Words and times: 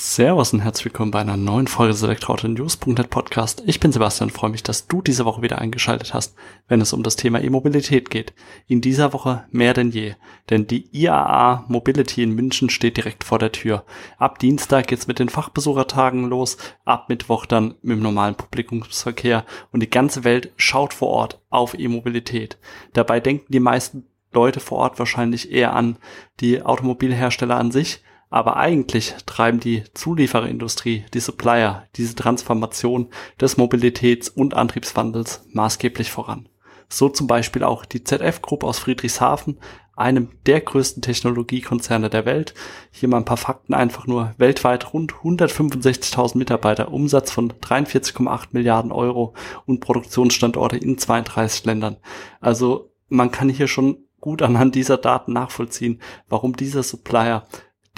Servus 0.00 0.52
und 0.52 0.60
herzlich 0.60 0.84
willkommen 0.84 1.10
bei 1.10 1.18
einer 1.18 1.36
neuen 1.36 1.66
Folge 1.66 1.92
des 1.92 2.04
Elektroauto-News.net 2.04 3.10
Podcast. 3.10 3.64
Ich 3.66 3.80
bin 3.80 3.90
Sebastian, 3.90 4.30
freue 4.30 4.50
mich, 4.50 4.62
dass 4.62 4.86
du 4.86 5.02
diese 5.02 5.24
Woche 5.24 5.42
wieder 5.42 5.58
eingeschaltet 5.58 6.14
hast, 6.14 6.36
wenn 6.68 6.80
es 6.80 6.92
um 6.92 7.02
das 7.02 7.16
Thema 7.16 7.42
E-Mobilität 7.42 8.08
geht. 8.08 8.32
In 8.68 8.80
dieser 8.80 9.12
Woche 9.12 9.44
mehr 9.50 9.74
denn 9.74 9.90
je, 9.90 10.14
denn 10.50 10.68
die 10.68 10.88
IAA 10.92 11.64
Mobility 11.66 12.22
in 12.22 12.30
München 12.30 12.70
steht 12.70 12.96
direkt 12.96 13.24
vor 13.24 13.40
der 13.40 13.50
Tür. 13.50 13.84
Ab 14.18 14.38
Dienstag 14.38 14.86
geht's 14.86 15.08
mit 15.08 15.18
den 15.18 15.30
Fachbesuchertagen 15.30 16.28
los, 16.28 16.58
ab 16.84 17.08
Mittwoch 17.08 17.44
dann 17.44 17.74
mit 17.82 17.96
dem 17.96 18.02
normalen 18.02 18.36
Publikumsverkehr 18.36 19.44
und 19.72 19.82
die 19.82 19.90
ganze 19.90 20.22
Welt 20.22 20.52
schaut 20.56 20.94
vor 20.94 21.08
Ort 21.08 21.42
auf 21.50 21.76
E-Mobilität. 21.76 22.56
Dabei 22.92 23.18
denken 23.18 23.46
die 23.52 23.58
meisten 23.58 24.06
Leute 24.32 24.60
vor 24.60 24.78
Ort 24.78 25.00
wahrscheinlich 25.00 25.50
eher 25.50 25.74
an 25.74 25.96
die 26.38 26.62
Automobilhersteller 26.62 27.56
an 27.56 27.72
sich, 27.72 28.00
aber 28.30 28.56
eigentlich 28.56 29.14
treiben 29.26 29.60
die 29.60 29.84
Zuliefererindustrie, 29.94 31.04
die 31.14 31.20
Supplier, 31.20 31.86
diese 31.96 32.14
Transformation 32.14 33.08
des 33.40 33.56
Mobilitäts- 33.56 34.30
und 34.30 34.54
Antriebswandels 34.54 35.44
maßgeblich 35.52 36.10
voran. 36.10 36.48
So 36.88 37.08
zum 37.08 37.26
Beispiel 37.26 37.64
auch 37.64 37.84
die 37.84 38.02
ZF 38.02 38.40
Group 38.40 38.64
aus 38.64 38.78
Friedrichshafen, 38.78 39.58
einem 39.94 40.30
der 40.46 40.60
größten 40.60 41.02
Technologiekonzerne 41.02 42.08
der 42.08 42.24
Welt. 42.24 42.54
Hier 42.90 43.08
mal 43.08 43.18
ein 43.18 43.24
paar 43.24 43.36
Fakten 43.36 43.74
einfach 43.74 44.06
nur. 44.06 44.32
Weltweit 44.38 44.94
rund 44.94 45.12
165.000 45.12 46.38
Mitarbeiter, 46.38 46.92
Umsatz 46.92 47.32
von 47.32 47.52
43,8 47.52 48.48
Milliarden 48.52 48.92
Euro 48.92 49.34
und 49.66 49.80
Produktionsstandorte 49.80 50.76
in 50.76 50.98
32 50.98 51.64
Ländern. 51.64 51.96
Also 52.40 52.92
man 53.08 53.32
kann 53.32 53.48
hier 53.48 53.66
schon 53.66 54.04
gut 54.20 54.40
anhand 54.42 54.74
dieser 54.74 54.98
Daten 54.98 55.32
nachvollziehen, 55.32 56.00
warum 56.28 56.56
dieser 56.56 56.82
Supplier 56.82 57.46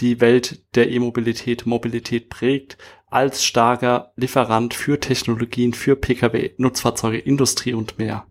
die 0.01 0.21
Welt 0.21 0.63
der 0.75 0.91
E-Mobilität, 0.91 1.67
Mobilität 1.67 2.29
prägt, 2.29 2.79
als 3.07 3.45
starker 3.45 4.13
Lieferant 4.17 4.75
für 4.75 5.01
Technologien, 5.01 5.75
für 5.75 5.97
Pkw, 5.97 6.51
Nutzfahrzeuge, 6.57 7.19
Industrie 7.19 7.75
und 7.75 7.99
mehr. 7.99 8.27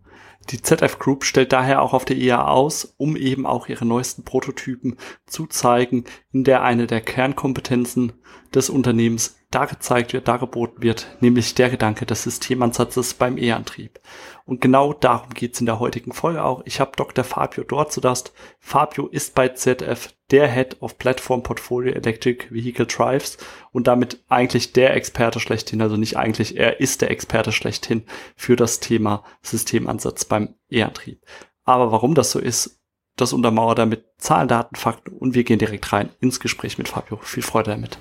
Die 0.48 0.62
ZF 0.62 0.98
Group 0.98 1.24
stellt 1.24 1.52
daher 1.52 1.82
auch 1.82 1.92
auf 1.92 2.04
der 2.04 2.16
IAA 2.16 2.48
aus, 2.48 2.94
um 2.96 3.14
eben 3.16 3.46
auch 3.46 3.68
ihre 3.68 3.84
neuesten 3.84 4.24
Prototypen 4.24 4.96
zu 5.26 5.46
zeigen, 5.46 6.04
in 6.32 6.44
der 6.44 6.62
eine 6.62 6.86
der 6.86 7.02
Kernkompetenzen 7.02 8.12
des 8.54 8.70
Unternehmens 8.70 9.36
dargezeigt 9.50 10.12
wird, 10.12 10.28
dargeboten 10.28 10.82
wird, 10.82 11.08
nämlich 11.20 11.54
der 11.54 11.70
Gedanke 11.70 12.06
des 12.06 12.22
Systemansatzes 12.22 13.14
beim 13.14 13.36
E-Antrieb. 13.36 14.00
Und 14.44 14.60
genau 14.60 14.92
darum 14.92 15.30
geht's 15.34 15.60
in 15.60 15.66
der 15.66 15.80
heutigen 15.80 16.12
Folge 16.12 16.44
auch. 16.44 16.62
Ich 16.64 16.80
habe 16.80 16.92
Dr. 16.96 17.24
Fabio 17.24 17.64
dort 17.64 17.92
zu 17.92 18.00
Gast. 18.00 18.32
Fabio 18.60 19.08
ist 19.08 19.34
bei 19.34 19.48
ZF 19.48 20.14
der 20.30 20.48
Head 20.48 20.76
of 20.80 20.98
Platform 20.98 21.42
Portfolio 21.42 21.92
Electric 21.92 22.46
Vehicle 22.50 22.86
Drives 22.86 23.38
und 23.72 23.88
damit 23.88 24.22
eigentlich 24.28 24.72
der 24.72 24.94
Experte 24.94 25.40
schlechthin, 25.40 25.82
also 25.82 25.96
nicht 25.96 26.16
eigentlich, 26.16 26.56
er 26.56 26.78
ist 26.78 27.02
der 27.02 27.10
Experte 27.10 27.50
schlechthin 27.50 28.04
für 28.36 28.54
das 28.54 28.78
Thema 28.78 29.24
Systemansatz 29.42 30.24
beim 30.24 30.54
E-Antrieb. 30.70 31.20
Aber 31.64 31.90
warum 31.90 32.14
das 32.14 32.30
so 32.30 32.38
ist, 32.38 32.80
das 33.16 33.32
untermauert 33.32 33.80
er 33.80 33.86
mit 33.86 34.04
Zahlen, 34.18 34.48
Daten, 34.48 34.76
Fakten 34.76 35.12
und 35.12 35.34
wir 35.34 35.44
gehen 35.44 35.58
direkt 35.58 35.92
rein 35.92 36.10
ins 36.20 36.38
Gespräch 36.38 36.78
mit 36.78 36.88
Fabio. 36.88 37.18
Viel 37.22 37.42
Freude 37.42 37.72
damit. 37.72 37.98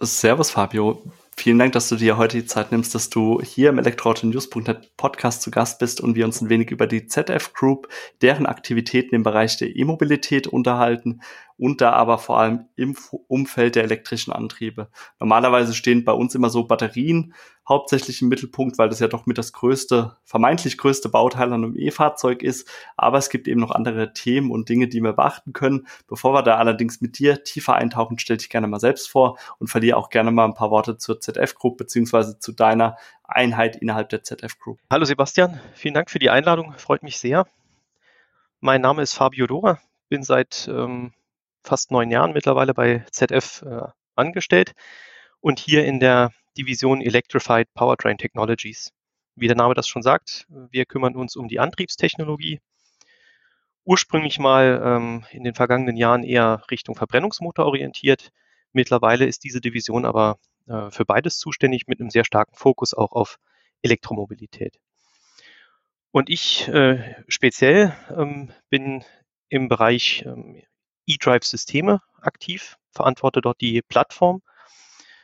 Servus 0.00 0.50
Fabio. 0.50 1.02
Vielen 1.36 1.58
Dank, 1.58 1.72
dass 1.72 1.88
du 1.88 1.96
dir 1.96 2.16
heute 2.16 2.36
die 2.36 2.46
Zeit 2.46 2.70
nimmst, 2.70 2.94
dass 2.94 3.10
du 3.10 3.40
hier 3.40 3.70
im 3.70 3.78
Elektroauto-News.net 3.78 4.96
Podcast 4.96 5.42
zu 5.42 5.50
Gast 5.50 5.80
bist 5.80 6.00
und 6.00 6.14
wir 6.14 6.24
uns 6.24 6.40
ein 6.40 6.48
wenig 6.48 6.70
über 6.70 6.86
die 6.86 7.06
ZF 7.06 7.52
Group, 7.52 7.88
deren 8.22 8.46
Aktivitäten 8.46 9.14
im 9.16 9.24
Bereich 9.24 9.56
der 9.56 9.74
E-Mobilität 9.74 10.46
unterhalten 10.46 11.20
und 11.56 11.80
da 11.80 11.92
aber 11.92 12.18
vor 12.18 12.38
allem 12.38 12.66
im 12.76 12.96
Umfeld 13.26 13.74
der 13.74 13.84
elektrischen 13.84 14.32
Antriebe. 14.32 14.88
Normalerweise 15.18 15.74
stehen 15.74 16.04
bei 16.04 16.12
uns 16.12 16.34
immer 16.34 16.50
so 16.50 16.64
Batterien 16.64 17.34
hauptsächlich 17.68 18.22
im 18.22 18.28
Mittelpunkt, 18.28 18.78
weil 18.78 18.88
das 18.88 18.98
ja 18.98 19.08
doch 19.08 19.26
mit 19.26 19.36
das 19.36 19.52
größte, 19.52 20.16
vermeintlich 20.24 20.78
größte 20.78 21.08
Bauteil 21.10 21.52
an 21.52 21.64
einem 21.64 21.76
E-Fahrzeug 21.76 22.42
ist. 22.42 22.68
Aber 22.96 23.18
es 23.18 23.28
gibt 23.28 23.46
eben 23.46 23.60
noch 23.60 23.70
andere 23.70 24.12
Themen 24.14 24.50
und 24.50 24.68
Dinge, 24.68 24.88
die 24.88 25.02
wir 25.02 25.12
beachten 25.12 25.52
können. 25.52 25.86
Bevor 26.06 26.32
wir 26.32 26.42
da 26.42 26.56
allerdings 26.56 27.00
mit 27.00 27.18
dir 27.18 27.44
tiefer 27.44 27.74
eintauchen, 27.74 28.18
stell 28.18 28.38
dich 28.38 28.48
gerne 28.48 28.68
mal 28.68 28.80
selbst 28.80 29.10
vor 29.10 29.38
und 29.58 29.68
verliere 29.68 29.98
auch 29.98 30.08
gerne 30.08 30.30
mal 30.30 30.46
ein 30.46 30.54
paar 30.54 30.70
Worte 30.70 30.96
zur 30.96 31.20
ZF 31.20 31.54
Group 31.54 31.76
beziehungsweise 31.76 32.38
zu 32.38 32.52
deiner 32.52 32.96
Einheit 33.24 33.76
innerhalb 33.76 34.08
der 34.08 34.22
ZF 34.22 34.58
Group. 34.58 34.78
Hallo 34.90 35.04
Sebastian, 35.04 35.60
vielen 35.74 35.94
Dank 35.94 36.10
für 36.10 36.18
die 36.18 36.30
Einladung, 36.30 36.72
freut 36.78 37.02
mich 37.02 37.18
sehr. 37.18 37.46
Mein 38.60 38.80
Name 38.80 39.02
ist 39.02 39.14
Fabio 39.14 39.46
Dora, 39.46 39.78
bin 40.08 40.22
seit 40.22 40.68
ähm, 40.72 41.12
fast 41.62 41.90
neun 41.90 42.10
Jahren 42.10 42.32
mittlerweile 42.32 42.72
bei 42.72 43.04
ZF 43.10 43.62
äh, 43.62 43.82
angestellt 44.16 44.72
und 45.40 45.58
hier 45.58 45.84
in 45.84 46.00
der 46.00 46.32
Division 46.56 47.00
Electrified 47.00 47.72
Powertrain 47.74 48.18
Technologies. 48.18 48.92
Wie 49.36 49.46
der 49.46 49.56
Name 49.56 49.74
das 49.74 49.86
schon 49.86 50.02
sagt, 50.02 50.46
wir 50.48 50.86
kümmern 50.86 51.14
uns 51.14 51.36
um 51.36 51.48
die 51.48 51.60
Antriebstechnologie. 51.60 52.60
Ursprünglich 53.84 54.38
mal 54.38 54.82
ähm, 54.84 55.24
in 55.30 55.44
den 55.44 55.54
vergangenen 55.54 55.96
Jahren 55.96 56.24
eher 56.24 56.62
Richtung 56.70 56.94
Verbrennungsmotor 56.94 57.66
orientiert. 57.66 58.30
Mittlerweile 58.72 59.26
ist 59.26 59.44
diese 59.44 59.60
Division 59.60 60.04
aber 60.04 60.38
äh, 60.66 60.90
für 60.90 61.04
beides 61.04 61.38
zuständig 61.38 61.86
mit 61.86 62.00
einem 62.00 62.10
sehr 62.10 62.24
starken 62.24 62.54
Fokus 62.54 62.94
auch 62.94 63.12
auf 63.12 63.38
Elektromobilität. 63.82 64.78
Und 66.10 66.30
ich 66.30 66.68
äh, 66.68 67.14
speziell 67.28 67.94
ähm, 68.14 68.50
bin 68.70 69.04
im 69.48 69.68
Bereich 69.68 70.24
ähm, 70.26 70.60
E-Drive-Systeme 71.06 72.00
aktiv, 72.20 72.76
verantworte 72.92 73.40
dort 73.40 73.60
die 73.60 73.82
Plattform. 73.82 74.42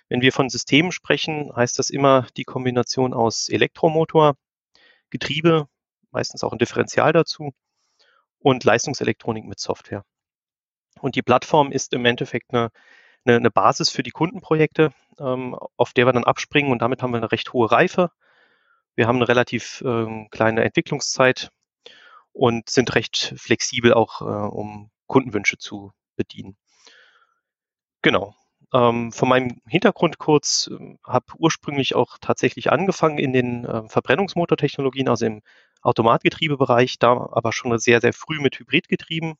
Wenn 0.08 0.20
wir 0.20 0.32
von 0.32 0.50
Systemen 0.50 0.92
sprechen, 0.92 1.50
heißt 1.54 1.78
das 1.78 1.90
immer 1.90 2.26
die 2.36 2.44
Kombination 2.44 3.14
aus 3.14 3.48
Elektromotor, 3.48 4.36
Getriebe, 5.10 5.66
meistens 6.10 6.44
auch 6.44 6.52
ein 6.52 6.58
Differential 6.58 7.12
dazu 7.12 7.52
und 8.38 8.64
Leistungselektronik 8.64 9.44
mit 9.44 9.58
Software. 9.58 10.04
Und 11.00 11.16
die 11.16 11.22
Plattform 11.22 11.72
ist 11.72 11.92
im 11.92 12.04
Endeffekt 12.04 12.52
eine, 12.52 12.70
eine, 13.24 13.36
eine 13.36 13.50
Basis 13.50 13.90
für 13.90 14.02
die 14.02 14.10
Kundenprojekte, 14.10 14.92
ähm, 15.18 15.56
auf 15.76 15.92
der 15.92 16.06
wir 16.06 16.12
dann 16.12 16.24
abspringen 16.24 16.70
und 16.70 16.80
damit 16.82 17.02
haben 17.02 17.12
wir 17.12 17.18
eine 17.18 17.32
recht 17.32 17.52
hohe 17.52 17.70
Reife. 17.70 18.10
Wir 18.94 19.06
haben 19.06 19.16
eine 19.16 19.28
relativ 19.28 19.82
ähm, 19.84 20.28
kleine 20.30 20.64
Entwicklungszeit 20.64 21.50
und 22.32 22.68
sind 22.68 22.94
recht 22.94 23.34
flexibel 23.36 23.94
auch, 23.94 24.20
äh, 24.20 24.24
um 24.24 24.90
Kundenwünsche 25.06 25.58
zu 25.58 25.92
bedienen. 26.16 26.56
Genau. 28.02 28.36
Ähm, 28.74 29.12
von 29.12 29.28
meinem 29.28 29.60
Hintergrund 29.68 30.18
kurz, 30.18 30.68
äh, 30.68 30.96
habe 31.04 31.26
ursprünglich 31.38 31.94
auch 31.94 32.18
tatsächlich 32.20 32.72
angefangen 32.72 33.18
in 33.18 33.32
den 33.32 33.64
äh, 33.64 33.88
Verbrennungsmotortechnologien, 33.88 35.08
also 35.08 35.26
im 35.26 35.42
Automatgetriebebereich, 35.82 36.98
da 36.98 37.12
aber 37.30 37.52
schon 37.52 37.78
sehr, 37.78 38.00
sehr 38.00 38.12
früh 38.12 38.40
mit 38.40 38.58
Hybridgetrieben, 38.58 39.34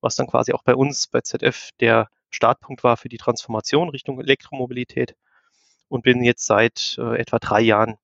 was 0.00 0.16
dann 0.16 0.26
quasi 0.26 0.52
auch 0.52 0.64
bei 0.64 0.74
uns 0.74 1.06
bei 1.06 1.20
ZF 1.20 1.70
der 1.78 2.08
Startpunkt 2.30 2.82
war 2.82 2.96
für 2.96 3.08
die 3.08 3.18
Transformation 3.18 3.88
Richtung 3.88 4.18
Elektromobilität 4.20 5.14
und 5.88 6.02
bin 6.02 6.24
jetzt 6.24 6.46
seit 6.46 6.96
äh, 6.98 7.18
etwa 7.18 7.38
drei 7.38 7.60
Jahren 7.60 7.98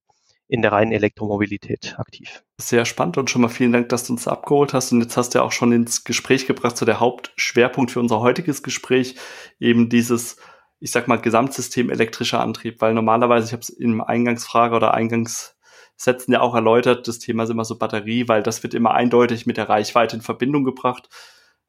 in 0.46 0.62
der 0.62 0.72
reinen 0.72 0.92
Elektromobilität 0.92 1.96
aktiv. 1.98 2.44
Sehr 2.58 2.84
spannend 2.84 3.18
und 3.18 3.30
schon 3.30 3.42
mal 3.42 3.48
vielen 3.48 3.72
Dank, 3.72 3.88
dass 3.88 4.06
du 4.06 4.12
uns 4.12 4.28
abgeholt 4.28 4.74
hast. 4.74 4.92
Und 4.92 5.00
jetzt 5.00 5.16
hast 5.16 5.34
du 5.34 5.38
ja 5.40 5.44
auch 5.44 5.52
schon 5.52 5.72
ins 5.72 6.04
Gespräch 6.04 6.46
gebracht, 6.46 6.76
so 6.76 6.86
der 6.86 7.00
Hauptschwerpunkt 7.00 7.90
für 7.90 8.00
unser 8.00 8.20
heutiges 8.20 8.62
Gespräch, 8.62 9.16
eben 9.58 9.88
dieses, 9.88 10.36
ich 10.80 10.90
sag 10.90 11.08
mal, 11.08 11.20
Gesamtsystem 11.20 11.90
elektrischer 11.90 12.40
Antrieb, 12.40 12.80
weil 12.80 12.94
normalerweise, 12.94 13.46
ich 13.46 13.52
habe 13.52 13.62
es 13.62 13.68
in 13.68 14.00
Eingangsfrage 14.00 14.76
oder 14.76 14.94
Eingangssätzen 14.94 16.32
ja 16.32 16.40
auch 16.40 16.54
erläutert, 16.54 17.08
das 17.08 17.18
Thema 17.18 17.44
ist 17.44 17.50
immer 17.50 17.64
so 17.64 17.78
Batterie, 17.78 18.28
weil 18.28 18.42
das 18.42 18.62
wird 18.62 18.74
immer 18.74 18.94
eindeutig 18.94 19.46
mit 19.46 19.56
der 19.56 19.68
Reichweite 19.68 20.16
in 20.16 20.22
Verbindung 20.22 20.64
gebracht. 20.64 21.08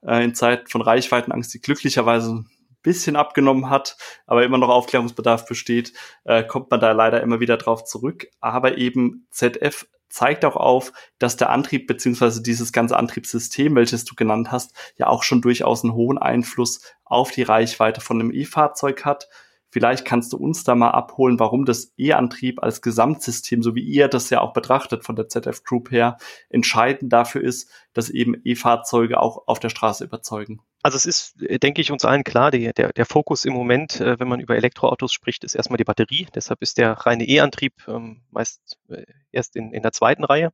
Äh, 0.02 0.24
in 0.24 0.36
Zeit 0.36 0.70
von 0.70 0.82
Reichweitenangst, 0.82 1.54
die 1.54 1.62
glücklicherweise 1.62 2.46
bisschen 2.82 3.16
abgenommen 3.16 3.70
hat, 3.70 3.98
aber 4.26 4.44
immer 4.44 4.58
noch 4.58 4.70
Aufklärungsbedarf 4.70 5.46
besteht, 5.46 5.94
äh, 6.24 6.44
kommt 6.44 6.72
man 6.72 6.80
da 6.80 6.92
leider 6.92 7.22
immer 7.22 7.40
wieder 7.40 7.58
drauf 7.58 7.84
zurück. 7.84 8.28
Aber 8.40 8.78
eben 8.78 9.28
ZF 9.32 9.86
zeigt 10.10 10.44
auch 10.44 10.56
auf, 10.56 10.92
dass 11.20 11.38
der 11.38 11.50
Antrieb 11.50 11.88
beziehungsweise 11.88 12.42
dieses 12.42 12.74
ganze 12.74 12.98
Antriebssystem, 12.98 13.76
welches 13.76 14.06
du 14.06 14.16
genannt 14.16 14.52
hast, 14.52 14.74
ja 14.98 15.08
auch 15.08 15.24
schon 15.24 15.42
durchaus 15.42 15.84
einen 15.84 15.94
hohen 15.94 16.18
Einfluss 16.18 16.82
auf 17.06 17.32
die 17.32 17.44
Reichweite 17.44 18.02
von 18.02 18.20
einem 18.20 18.32
E-Fahrzeug 18.32 19.06
hat. 19.06 19.30
Vielleicht 19.72 20.04
kannst 20.06 20.34
du 20.34 20.38
uns 20.38 20.64
da 20.64 20.74
mal 20.74 20.92
abholen, 20.92 21.40
warum 21.40 21.66
das 21.66 21.94
E-Antrieb 21.98 22.64
als 22.64 22.82
Gesamtsystem, 22.82 23.62
so 23.62 23.76
wie 23.76 23.84
ihr 23.84 24.08
das 24.08 24.30
ja 24.30 24.42
auch 24.42 24.54
betrachtet 24.54 25.04
von 25.04 25.16
der 25.16 25.28
ZF 25.28 25.64
Group 25.64 25.92
her, 25.92 26.18
entscheidend 26.50 27.14
dafür 27.14 27.42
ist, 27.42 27.70
dass 27.94 28.10
eben 28.10 28.36
E-Fahrzeuge 28.44 29.20
auch 29.20 29.48
auf 29.48 29.60
der 29.60 29.70
Straße 29.70 30.04
überzeugen. 30.04 30.62
Also 30.82 30.96
es 30.96 31.06
ist, 31.06 31.36
denke 31.62 31.82
ich, 31.82 31.92
uns 31.92 32.06
allen 32.06 32.24
klar, 32.24 32.52
die, 32.52 32.72
der, 32.72 32.94
der 32.94 33.06
Fokus 33.06 33.44
im 33.44 33.54
Moment, 33.54 34.00
äh, 34.00 34.18
wenn 34.18 34.30
man 34.30 34.40
über 34.40 34.56
Elektroautos 34.56 35.12
spricht, 35.12 35.44
ist 35.44 35.54
erstmal 35.54 35.78
die 35.78 35.84
Batterie. 35.84 36.28
Deshalb 36.34 36.62
ist 36.62 36.78
der 36.78 36.94
reine 36.94 37.28
E-Antrieb 37.28 37.74
ähm, 37.88 38.22
meist 38.32 38.78
äh, 38.88 39.04
erst 39.32 39.58
in, 39.58 39.74
in 39.74 39.84
der 39.84 39.92
zweiten 39.92 40.24
Reihe. 40.24 40.52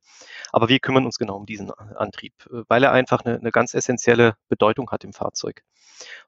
Aber 0.52 0.68
wir 0.68 0.80
kümmern 0.80 1.06
uns 1.06 1.20
genau 1.20 1.36
um 1.36 1.46
diesen 1.46 1.72
Antrieb, 1.72 2.34
äh, 2.48 2.64
weil 2.68 2.84
er 2.84 2.92
einfach 2.92 3.24
eine, 3.24 3.38
eine 3.38 3.52
ganz 3.52 3.76
essentielle 3.76 4.36
Bedeutung 4.50 4.90
hat 4.90 5.04
im 5.04 5.14
Fahrzeug. 5.14 5.64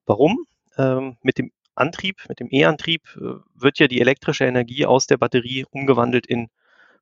Warum? 0.06 0.45
Ähm, 0.78 1.18
mit 1.24 1.39
dem 1.39 1.51
Antrieb, 1.77 2.24
mit 2.27 2.39
dem 2.39 2.50
E-Antrieb 2.51 3.03
äh, 3.15 3.39
wird 3.53 3.79
ja 3.79 3.88
die 3.88 4.01
elektrische 4.01 4.45
Energie 4.45 4.85
aus 4.85 5.07
der 5.07 5.18
Batterie 5.18 5.65
umgewandelt 5.71 6.25
in 6.25 6.50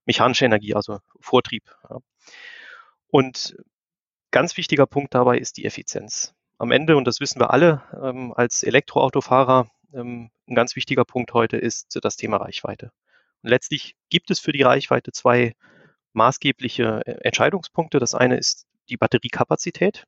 mechanische 0.05 0.45
Energie, 0.45 0.75
also 0.75 0.99
Vortrieb. 1.19 1.63
Und 3.07 3.55
ganz 4.31 4.57
wichtiger 4.57 4.85
Punkt 4.85 5.13
dabei 5.13 5.37
ist 5.37 5.57
die 5.57 5.65
Effizienz. 5.65 6.33
Am 6.57 6.71
Ende, 6.71 6.95
und 6.95 7.05
das 7.05 7.19
wissen 7.19 7.39
wir 7.39 7.51
alle 7.51 7.83
ähm, 8.01 8.33
als 8.35 8.63
Elektroautofahrer, 8.63 9.69
ähm, 9.93 10.29
ein 10.47 10.55
ganz 10.55 10.75
wichtiger 10.75 11.05
Punkt 11.05 11.33
heute 11.33 11.57
ist 11.57 11.97
das 12.01 12.17
Thema 12.17 12.37
Reichweite. 12.37 12.91
Und 13.41 13.49
letztlich 13.49 13.95
gibt 14.09 14.31
es 14.31 14.39
für 14.39 14.51
die 14.51 14.61
Reichweite 14.61 15.11
zwei 15.11 15.55
maßgebliche 16.13 17.01
äh, 17.05 17.11
Entscheidungspunkte. 17.23 17.99
Das 17.99 18.13
eine 18.13 18.37
ist 18.37 18.67
die 18.89 18.97
Batteriekapazität 18.97 20.05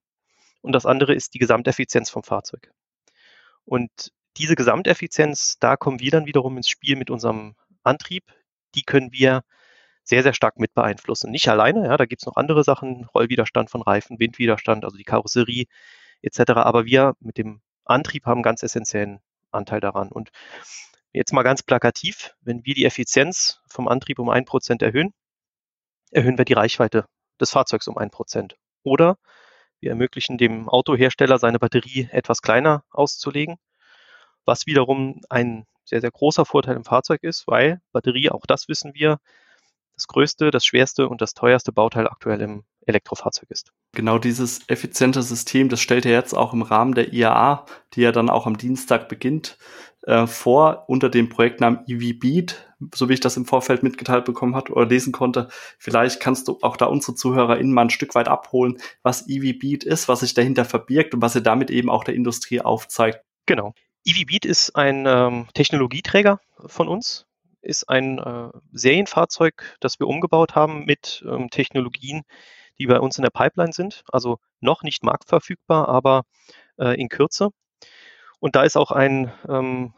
und 0.61 0.73
das 0.73 0.85
andere 0.85 1.13
ist 1.13 1.33
die 1.33 1.39
Gesamteffizienz 1.39 2.09
vom 2.09 2.23
Fahrzeug. 2.23 2.71
Und 3.65 4.11
diese 4.37 4.55
Gesamteffizienz, 4.55 5.57
da 5.59 5.77
kommen 5.77 5.99
wir 5.99 6.11
dann 6.11 6.25
wiederum 6.25 6.57
ins 6.57 6.69
Spiel 6.69 6.95
mit 6.95 7.09
unserem 7.09 7.55
Antrieb. 7.83 8.23
Die 8.75 8.83
können 8.83 9.11
wir 9.11 9.43
sehr, 10.03 10.23
sehr 10.23 10.33
stark 10.33 10.57
mit 10.57 10.73
beeinflussen. 10.73 11.31
Nicht 11.31 11.49
alleine, 11.49 11.85
ja, 11.85 11.97
da 11.97 12.05
gibt 12.05 12.21
es 12.21 12.25
noch 12.25 12.37
andere 12.37 12.63
Sachen, 12.63 13.05
Rollwiderstand 13.13 13.69
von 13.69 13.81
Reifen, 13.81 14.19
Windwiderstand, 14.19 14.85
also 14.85 14.97
die 14.97 15.03
Karosserie 15.03 15.65
etc. 16.21 16.51
Aber 16.55 16.85
wir 16.85 17.13
mit 17.19 17.37
dem 17.37 17.61
Antrieb 17.85 18.25
haben 18.25 18.41
ganz 18.43 18.63
essentiellen 18.63 19.19
Anteil 19.51 19.79
daran. 19.79 20.09
Und 20.09 20.29
jetzt 21.11 21.33
mal 21.33 21.43
ganz 21.43 21.63
plakativ, 21.63 22.35
wenn 22.41 22.65
wir 22.65 22.73
die 22.73 22.85
Effizienz 22.85 23.61
vom 23.67 23.87
Antrieb 23.87 24.19
um 24.19 24.29
ein 24.29 24.45
Prozent 24.45 24.81
erhöhen, 24.81 25.13
erhöhen 26.11 26.37
wir 26.37 26.45
die 26.45 26.53
Reichweite 26.53 27.05
des 27.39 27.51
Fahrzeugs 27.51 27.87
um 27.87 27.97
ein 27.97 28.09
Prozent. 28.09 28.55
Oder 28.83 29.17
wir 29.79 29.91
ermöglichen 29.91 30.37
dem 30.37 30.69
Autohersteller, 30.69 31.37
seine 31.37 31.59
Batterie 31.59 32.07
etwas 32.11 32.41
kleiner 32.41 32.83
auszulegen 32.91 33.57
was 34.47 34.65
wiederum 34.65 35.21
ein 35.29 35.65
sehr, 35.85 36.01
sehr 36.01 36.11
großer 36.11 36.45
Vorteil 36.45 36.75
im 36.75 36.83
Fahrzeug 36.83 37.23
ist, 37.23 37.47
weil 37.47 37.81
Batterie, 37.91 38.29
auch 38.29 38.45
das 38.47 38.67
wissen 38.67 38.93
wir, 38.93 39.19
das 39.95 40.07
größte, 40.07 40.51
das 40.51 40.65
schwerste 40.65 41.09
und 41.09 41.21
das 41.21 41.33
teuerste 41.33 41.71
Bauteil 41.71 42.07
aktuell 42.07 42.41
im 42.41 42.63
Elektrofahrzeug 42.85 43.49
ist. 43.49 43.71
Genau 43.93 44.19
dieses 44.19 44.61
effiziente 44.69 45.23
System, 45.23 45.69
das 45.69 45.81
stellt 45.81 46.05
er 46.05 46.11
jetzt 46.11 46.33
auch 46.33 46.53
im 46.53 46.61
Rahmen 46.61 46.93
der 46.93 47.13
IAA, 47.13 47.65
die 47.93 48.01
ja 48.01 48.11
dann 48.11 48.29
auch 48.29 48.45
am 48.45 48.57
Dienstag 48.57 49.09
beginnt, 49.09 49.57
äh, 50.03 50.27
vor 50.27 50.85
unter 50.87 51.09
dem 51.09 51.29
Projektnamen 51.29 51.79
EV 51.87 52.19
Beat, 52.19 52.73
so 52.93 53.09
wie 53.09 53.13
ich 53.13 53.19
das 53.19 53.37
im 53.37 53.45
Vorfeld 53.45 53.81
mitgeteilt 53.81 54.23
bekommen 54.25 54.55
hat 54.55 54.69
oder 54.69 54.85
lesen 54.85 55.11
konnte. 55.11 55.49
Vielleicht 55.79 56.19
kannst 56.19 56.47
du 56.47 56.59
auch 56.61 56.77
da 56.77 56.85
unsere 56.85 57.15
ZuhörerInnen 57.15 57.73
mal 57.73 57.83
ein 57.83 57.89
Stück 57.89 58.13
weit 58.13 58.27
abholen, 58.27 58.77
was 59.01 59.27
EV 59.27 59.57
Beat 59.59 59.83
ist, 59.83 60.07
was 60.07 60.19
sich 60.19 60.35
dahinter 60.35 60.63
verbirgt 60.63 61.15
und 61.15 61.21
was 61.21 61.35
er 61.35 61.41
damit 61.41 61.71
eben 61.71 61.89
auch 61.89 62.03
der 62.03 62.13
Industrie 62.13 62.61
aufzeigt. 62.61 63.21
Genau. 63.47 63.73
EVBeat 64.07 64.45
ist 64.45 64.73
ein 64.77 65.05
ähm, 65.05 65.49
Technologieträger 65.53 66.39
von 66.65 66.87
uns, 66.87 67.25
ist 67.61 67.89
ein 67.89 68.19
äh, 68.19 68.49
Serienfahrzeug, 68.71 69.75
das 69.81 69.99
wir 69.99 70.07
umgebaut 70.07 70.55
haben 70.55 70.85
mit 70.85 71.25
ähm, 71.27 71.49
Technologien, 71.49 72.23
die 72.79 72.87
bei 72.87 73.01
uns 73.01 73.17
in 73.17 73.23
der 73.23 73.31
Pipeline 73.31 73.73
sind. 73.73 74.05
Also 74.09 74.39
noch 74.61 74.81
nicht 74.81 75.03
marktverfügbar, 75.03 75.89
aber 75.89 76.23
äh, 76.79 76.97
in 76.97 77.09
Kürze. 77.09 77.49
Und 78.39 78.55
da 78.55 78.63
ist 78.63 78.77
auch 78.77 78.91
ein 78.91 79.29
ähm, 79.49 79.93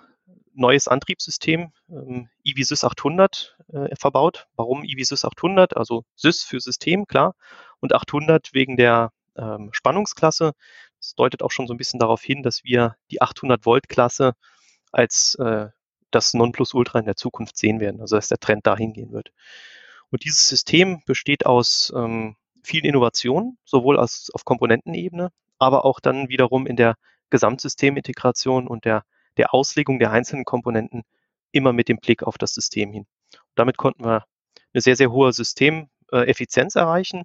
neues 0.56 0.88
Antriebssystem, 0.88 1.72
ähm, 1.90 2.30
EVSys 2.44 2.84
800, 2.84 3.58
äh, 3.72 3.96
verbaut. 3.96 4.48
Warum 4.56 4.84
EVSys 4.84 5.24
800? 5.24 5.78
Also 5.78 6.04
Sys 6.16 6.42
für 6.42 6.60
System, 6.60 7.06
klar. 7.06 7.36
Und 7.80 7.94
800 7.94 8.56
wegen 8.56 8.76
der 8.76 9.12
ähm, 9.38 9.70
Spannungsklasse. 9.72 10.54
Das 11.00 11.16
deutet 11.16 11.42
auch 11.44 11.52
schon 11.52 11.68
so 11.68 11.74
ein 11.74 11.78
bisschen 11.78 12.00
darauf 12.00 12.22
hin, 12.22 12.44
dass 12.44 12.64
wir 12.64 12.96
die 13.12 13.22
800 13.22 13.66
Volt 13.66 13.90
Klasse 13.90 14.34
als 14.92 15.36
äh, 15.36 15.68
das 16.12 16.34
Nonplusultra 16.34 17.00
in 17.00 17.06
der 17.06 17.16
Zukunft 17.16 17.58
sehen 17.58 17.80
werden, 17.80 18.02
also 18.02 18.16
dass 18.16 18.28
der 18.28 18.40
Trend 18.40 18.66
dahin 18.66 18.94
gehen 18.94 19.12
wird. 19.12 19.32
Und 20.12 20.24
dieses 20.24 20.48
System 20.48 21.02
besteht 21.06 21.46
aus 21.46 21.94
ähm, 21.96 22.36
vielen 22.64 22.86
Innovationen, 22.86 23.58
sowohl 23.64 24.00
als, 24.00 24.30
auf 24.34 24.44
Komponentenebene, 24.44 25.30
aber 25.60 25.86
auch 25.86 26.00
dann 26.00 26.30
wiederum 26.30 26.66
in 26.66 26.76
der 26.76 26.96
Gesamtsystemintegration 27.30 28.68
und 28.68 28.86
der, 28.86 29.04
der 29.38 29.54
Auslegung 29.54 30.00
der 30.00 30.12
einzelnen 30.12 30.46
Komponenten 30.46 31.04
immer 31.52 31.74
mit 31.74 31.90
dem 31.90 31.98
Blick 31.98 32.24
auf 32.24 32.38
das 32.38 32.54
System 32.54 32.92
hin. 32.92 33.06
Und 33.34 33.56
damit 33.56 33.78
konnten 33.78 34.04
wir 34.04 34.26
eine 34.74 34.82
sehr, 34.82 34.96
sehr 34.96 35.12
hohe 35.12 35.32
Systemeffizienz 35.32 36.76
erreichen 36.76 37.24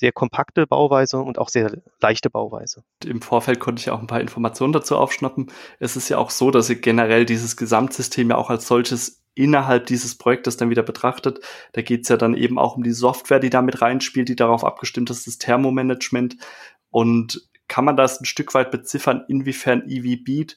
sehr 0.00 0.12
kompakte 0.12 0.66
Bauweise 0.66 1.18
und 1.18 1.38
auch 1.38 1.50
sehr 1.50 1.76
leichte 2.00 2.30
Bauweise. 2.30 2.82
Im 3.04 3.20
Vorfeld 3.20 3.60
konnte 3.60 3.80
ich 3.80 3.90
auch 3.90 4.00
ein 4.00 4.06
paar 4.06 4.22
Informationen 4.22 4.72
dazu 4.72 4.96
aufschnappen. 4.96 5.52
Es 5.78 5.94
ist 5.94 6.08
ja 6.08 6.16
auch 6.16 6.30
so, 6.30 6.50
dass 6.50 6.70
ihr 6.70 6.80
generell 6.80 7.26
dieses 7.26 7.56
Gesamtsystem 7.58 8.30
ja 8.30 8.36
auch 8.36 8.48
als 8.48 8.66
solches 8.66 9.22
innerhalb 9.34 9.86
dieses 9.86 10.16
Projektes 10.16 10.56
dann 10.56 10.70
wieder 10.70 10.82
betrachtet. 10.82 11.40
Da 11.72 11.82
geht 11.82 12.02
es 12.02 12.08
ja 12.08 12.16
dann 12.16 12.34
eben 12.34 12.58
auch 12.58 12.76
um 12.76 12.82
die 12.82 12.92
Software, 12.92 13.40
die 13.40 13.50
damit 13.50 13.82
reinspielt, 13.82 14.30
die 14.30 14.36
darauf 14.36 14.64
abgestimmt 14.64 15.10
ist, 15.10 15.26
das 15.26 15.36
Thermomanagement. 15.36 16.38
Und 16.90 17.48
kann 17.68 17.84
man 17.84 17.96
das 17.96 18.20
ein 18.20 18.24
Stück 18.24 18.54
weit 18.54 18.70
beziffern, 18.70 19.24
inwiefern 19.28 19.84
EV 19.86 20.24
Beat 20.24 20.56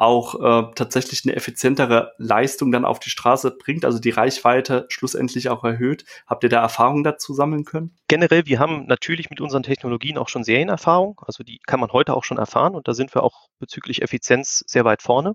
auch 0.00 0.34
äh, 0.36 0.72
tatsächlich 0.76 1.26
eine 1.26 1.36
effizientere 1.36 2.14
Leistung 2.16 2.72
dann 2.72 2.86
auf 2.86 3.00
die 3.00 3.10
Straße 3.10 3.50
bringt, 3.50 3.84
also 3.84 3.98
die 3.98 4.08
Reichweite 4.08 4.86
schlussendlich 4.88 5.50
auch 5.50 5.62
erhöht. 5.62 6.06
Habt 6.26 6.42
ihr 6.42 6.48
da 6.48 6.62
Erfahrungen 6.62 7.04
dazu 7.04 7.34
sammeln 7.34 7.66
können? 7.66 7.94
Generell, 8.08 8.46
wir 8.46 8.58
haben 8.58 8.86
natürlich 8.86 9.28
mit 9.28 9.42
unseren 9.42 9.62
Technologien 9.62 10.16
auch 10.16 10.30
schon 10.30 10.42
Serienerfahrung, 10.42 11.20
also 11.26 11.42
die 11.42 11.60
kann 11.66 11.80
man 11.80 11.92
heute 11.92 12.14
auch 12.14 12.24
schon 12.24 12.38
erfahren 12.38 12.74
und 12.74 12.88
da 12.88 12.94
sind 12.94 13.14
wir 13.14 13.22
auch 13.22 13.48
bezüglich 13.58 14.00
Effizienz 14.00 14.64
sehr 14.66 14.86
weit 14.86 15.02
vorne. 15.02 15.34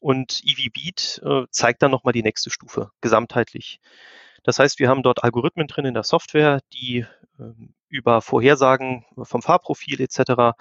Und 0.00 0.42
EV 0.44 0.70
Beat 0.70 1.22
äh, 1.24 1.46
zeigt 1.50 1.82
dann 1.82 1.90
nochmal 1.90 2.12
die 2.12 2.22
nächste 2.22 2.50
Stufe, 2.50 2.90
gesamtheitlich. 3.00 3.80
Das 4.44 4.58
heißt, 4.58 4.78
wir 4.80 4.90
haben 4.90 5.02
dort 5.02 5.24
Algorithmen 5.24 5.66
drin 5.66 5.86
in 5.86 5.94
der 5.94 6.04
Software, 6.04 6.60
die 6.74 7.06
äh, 7.38 7.44
über 7.88 8.20
Vorhersagen 8.20 9.06
vom 9.22 9.40
Fahrprofil 9.40 10.02
etc 10.02 10.52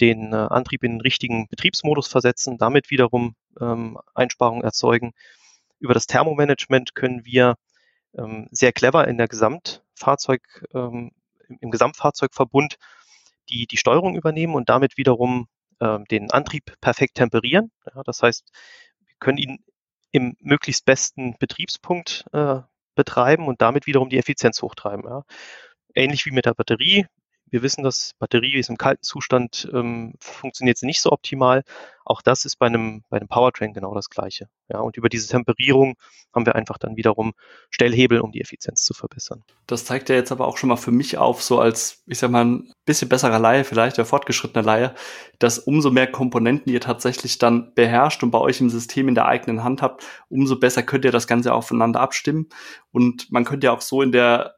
den 0.00 0.32
äh, 0.32 0.36
Antrieb 0.36 0.84
in 0.84 0.92
den 0.92 1.00
richtigen 1.00 1.48
Betriebsmodus 1.48 2.08
versetzen, 2.08 2.58
damit 2.58 2.90
wiederum 2.90 3.34
ähm, 3.60 3.98
Einsparungen 4.14 4.64
erzeugen. 4.64 5.12
Über 5.78 5.94
das 5.94 6.06
Thermomanagement 6.06 6.94
können 6.94 7.24
wir 7.24 7.56
ähm, 8.16 8.48
sehr 8.50 8.72
clever 8.72 9.06
in 9.08 9.18
der 9.18 9.28
Gesamtfahrzeug, 9.28 10.42
ähm, 10.74 11.12
im 11.60 11.70
Gesamtfahrzeugverbund 11.70 12.76
die, 13.48 13.66
die 13.66 13.76
Steuerung 13.76 14.16
übernehmen 14.16 14.54
und 14.54 14.68
damit 14.68 14.96
wiederum 14.96 15.48
ähm, 15.80 16.04
den 16.06 16.30
Antrieb 16.30 16.74
perfekt 16.80 17.16
temperieren. 17.16 17.70
Ja, 17.94 18.02
das 18.04 18.22
heißt, 18.22 18.50
wir 19.04 19.14
können 19.18 19.38
ihn 19.38 19.64
im 20.10 20.36
möglichst 20.40 20.84
besten 20.84 21.36
Betriebspunkt 21.38 22.24
äh, 22.32 22.60
betreiben 22.94 23.46
und 23.46 23.60
damit 23.60 23.86
wiederum 23.86 24.08
die 24.08 24.18
Effizienz 24.18 24.62
hochtreiben. 24.62 25.04
Ja. 25.04 25.24
Ähnlich 25.94 26.26
wie 26.26 26.30
mit 26.30 26.46
der 26.46 26.54
Batterie. 26.54 27.06
Wir 27.48 27.62
wissen, 27.62 27.84
dass 27.84 28.12
Batterie 28.18 28.58
ist 28.58 28.68
im 28.68 28.76
kalten 28.76 29.02
Zustand, 29.02 29.68
ähm, 29.72 30.14
funktioniert 30.20 30.78
sie 30.78 30.86
nicht 30.86 31.00
so 31.00 31.12
optimal. 31.12 31.62
Auch 32.04 32.22
das 32.22 32.44
ist 32.44 32.56
bei 32.56 32.66
einem, 32.66 33.02
bei 33.08 33.16
einem 33.16 33.28
Powertrain 33.28 33.72
genau 33.72 33.94
das 33.94 34.10
Gleiche. 34.10 34.48
Ja, 34.68 34.80
und 34.80 34.96
über 34.96 35.08
diese 35.08 35.28
Temperierung 35.28 35.94
haben 36.34 36.46
wir 36.46 36.54
einfach 36.54 36.78
dann 36.78 36.96
wiederum 36.96 37.32
Stellhebel, 37.70 38.20
um 38.20 38.32
die 38.32 38.40
Effizienz 38.40 38.84
zu 38.84 38.94
verbessern. 38.94 39.44
Das 39.66 39.84
zeigt 39.84 40.08
ja 40.08 40.14
jetzt 40.14 40.32
aber 40.32 40.46
auch 40.46 40.56
schon 40.56 40.68
mal 40.68 40.76
für 40.76 40.90
mich 40.90 41.18
auf, 41.18 41.42
so 41.42 41.60
als, 41.60 42.02
ich 42.06 42.18
sag 42.18 42.30
mal, 42.30 42.44
ein 42.44 42.72
bisschen 42.84 43.08
besserer 43.08 43.38
Laie, 43.38 43.64
vielleicht 43.64 43.96
der 43.96 44.04
fortgeschrittene 44.04 44.64
Laie, 44.64 44.94
dass 45.38 45.58
umso 45.58 45.90
mehr 45.90 46.10
Komponenten 46.10 46.72
ihr 46.72 46.80
tatsächlich 46.80 47.38
dann 47.38 47.74
beherrscht 47.74 48.22
und 48.22 48.30
bei 48.32 48.38
euch 48.38 48.60
im 48.60 48.70
System 48.70 49.08
in 49.08 49.14
der 49.14 49.26
eigenen 49.26 49.64
Hand 49.64 49.82
habt, 49.82 50.04
umso 50.28 50.58
besser 50.58 50.82
könnt 50.82 51.04
ihr 51.04 51.12
das 51.12 51.26
Ganze 51.26 51.52
aufeinander 51.52 52.00
abstimmen. 52.00 52.48
Und 52.92 53.30
man 53.30 53.44
könnte 53.44 53.66
ja 53.66 53.72
auch 53.72 53.80
so 53.80 54.02
in 54.02 54.12
der 54.12 54.55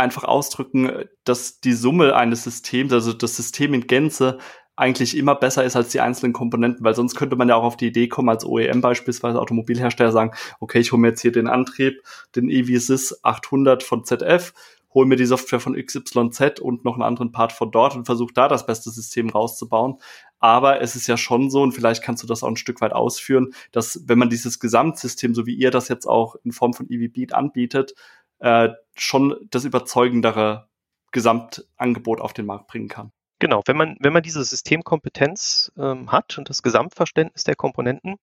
einfach 0.00 0.24
ausdrücken, 0.24 1.04
dass 1.24 1.60
die 1.60 1.72
Summe 1.72 2.16
eines 2.16 2.44
Systems, 2.44 2.92
also 2.92 3.12
das 3.12 3.36
System 3.36 3.74
in 3.74 3.86
Gänze, 3.86 4.38
eigentlich 4.76 5.14
immer 5.16 5.34
besser 5.34 5.62
ist 5.62 5.76
als 5.76 5.90
die 5.90 6.00
einzelnen 6.00 6.32
Komponenten, 6.32 6.84
weil 6.84 6.94
sonst 6.94 7.14
könnte 7.14 7.36
man 7.36 7.48
ja 7.50 7.54
auch 7.54 7.64
auf 7.64 7.76
die 7.76 7.88
Idee 7.88 8.08
kommen, 8.08 8.30
als 8.30 8.46
OEM 8.46 8.80
beispielsweise 8.80 9.38
Automobilhersteller 9.38 10.10
sagen, 10.10 10.32
okay, 10.58 10.78
ich 10.78 10.90
hole 10.92 11.02
mir 11.02 11.08
jetzt 11.08 11.20
hier 11.20 11.32
den 11.32 11.48
Antrieb, 11.48 12.02
den 12.34 12.48
EVSys 12.48 13.22
800 13.22 13.82
von 13.82 14.04
ZF, 14.04 14.54
hole 14.94 15.06
mir 15.06 15.16
die 15.16 15.26
Software 15.26 15.60
von 15.60 15.74
XYZ 15.74 16.60
und 16.60 16.84
noch 16.84 16.94
einen 16.94 17.02
anderen 17.02 17.30
Part 17.30 17.52
von 17.52 17.70
dort 17.70 17.94
und 17.94 18.06
versuche 18.06 18.32
da 18.32 18.48
das 18.48 18.66
beste 18.66 18.90
System 18.90 19.28
rauszubauen. 19.28 19.96
Aber 20.38 20.80
es 20.80 20.96
ist 20.96 21.06
ja 21.06 21.18
schon 21.18 21.50
so, 21.50 21.62
und 21.62 21.72
vielleicht 21.72 22.02
kannst 22.02 22.22
du 22.22 22.26
das 22.26 22.42
auch 22.42 22.48
ein 22.48 22.56
Stück 22.56 22.80
weit 22.80 22.92
ausführen, 22.92 23.52
dass 23.72 24.02
wenn 24.06 24.18
man 24.18 24.30
dieses 24.30 24.58
Gesamtsystem, 24.58 25.34
so 25.34 25.46
wie 25.46 25.54
ihr 25.54 25.70
das 25.70 25.88
jetzt 25.88 26.06
auch 26.06 26.36
in 26.42 26.52
Form 26.52 26.72
von 26.72 26.86
EV 26.90 27.12
Beat 27.12 27.34
anbietet, 27.34 27.94
äh, 28.40 28.70
schon 28.94 29.36
das 29.50 29.64
überzeugendere 29.64 30.68
Gesamtangebot 31.12 32.20
auf 32.20 32.32
den 32.32 32.46
Markt 32.46 32.66
bringen 32.68 32.88
kann. 32.88 33.12
Genau, 33.38 33.62
wenn 33.66 33.76
man, 33.76 33.96
wenn 34.00 34.12
man 34.12 34.22
diese 34.22 34.44
Systemkompetenz 34.44 35.72
ähm, 35.78 36.12
hat 36.12 36.36
und 36.36 36.50
das 36.50 36.62
Gesamtverständnis 36.62 37.44
der 37.44 37.56
Komponenten, 37.56 38.16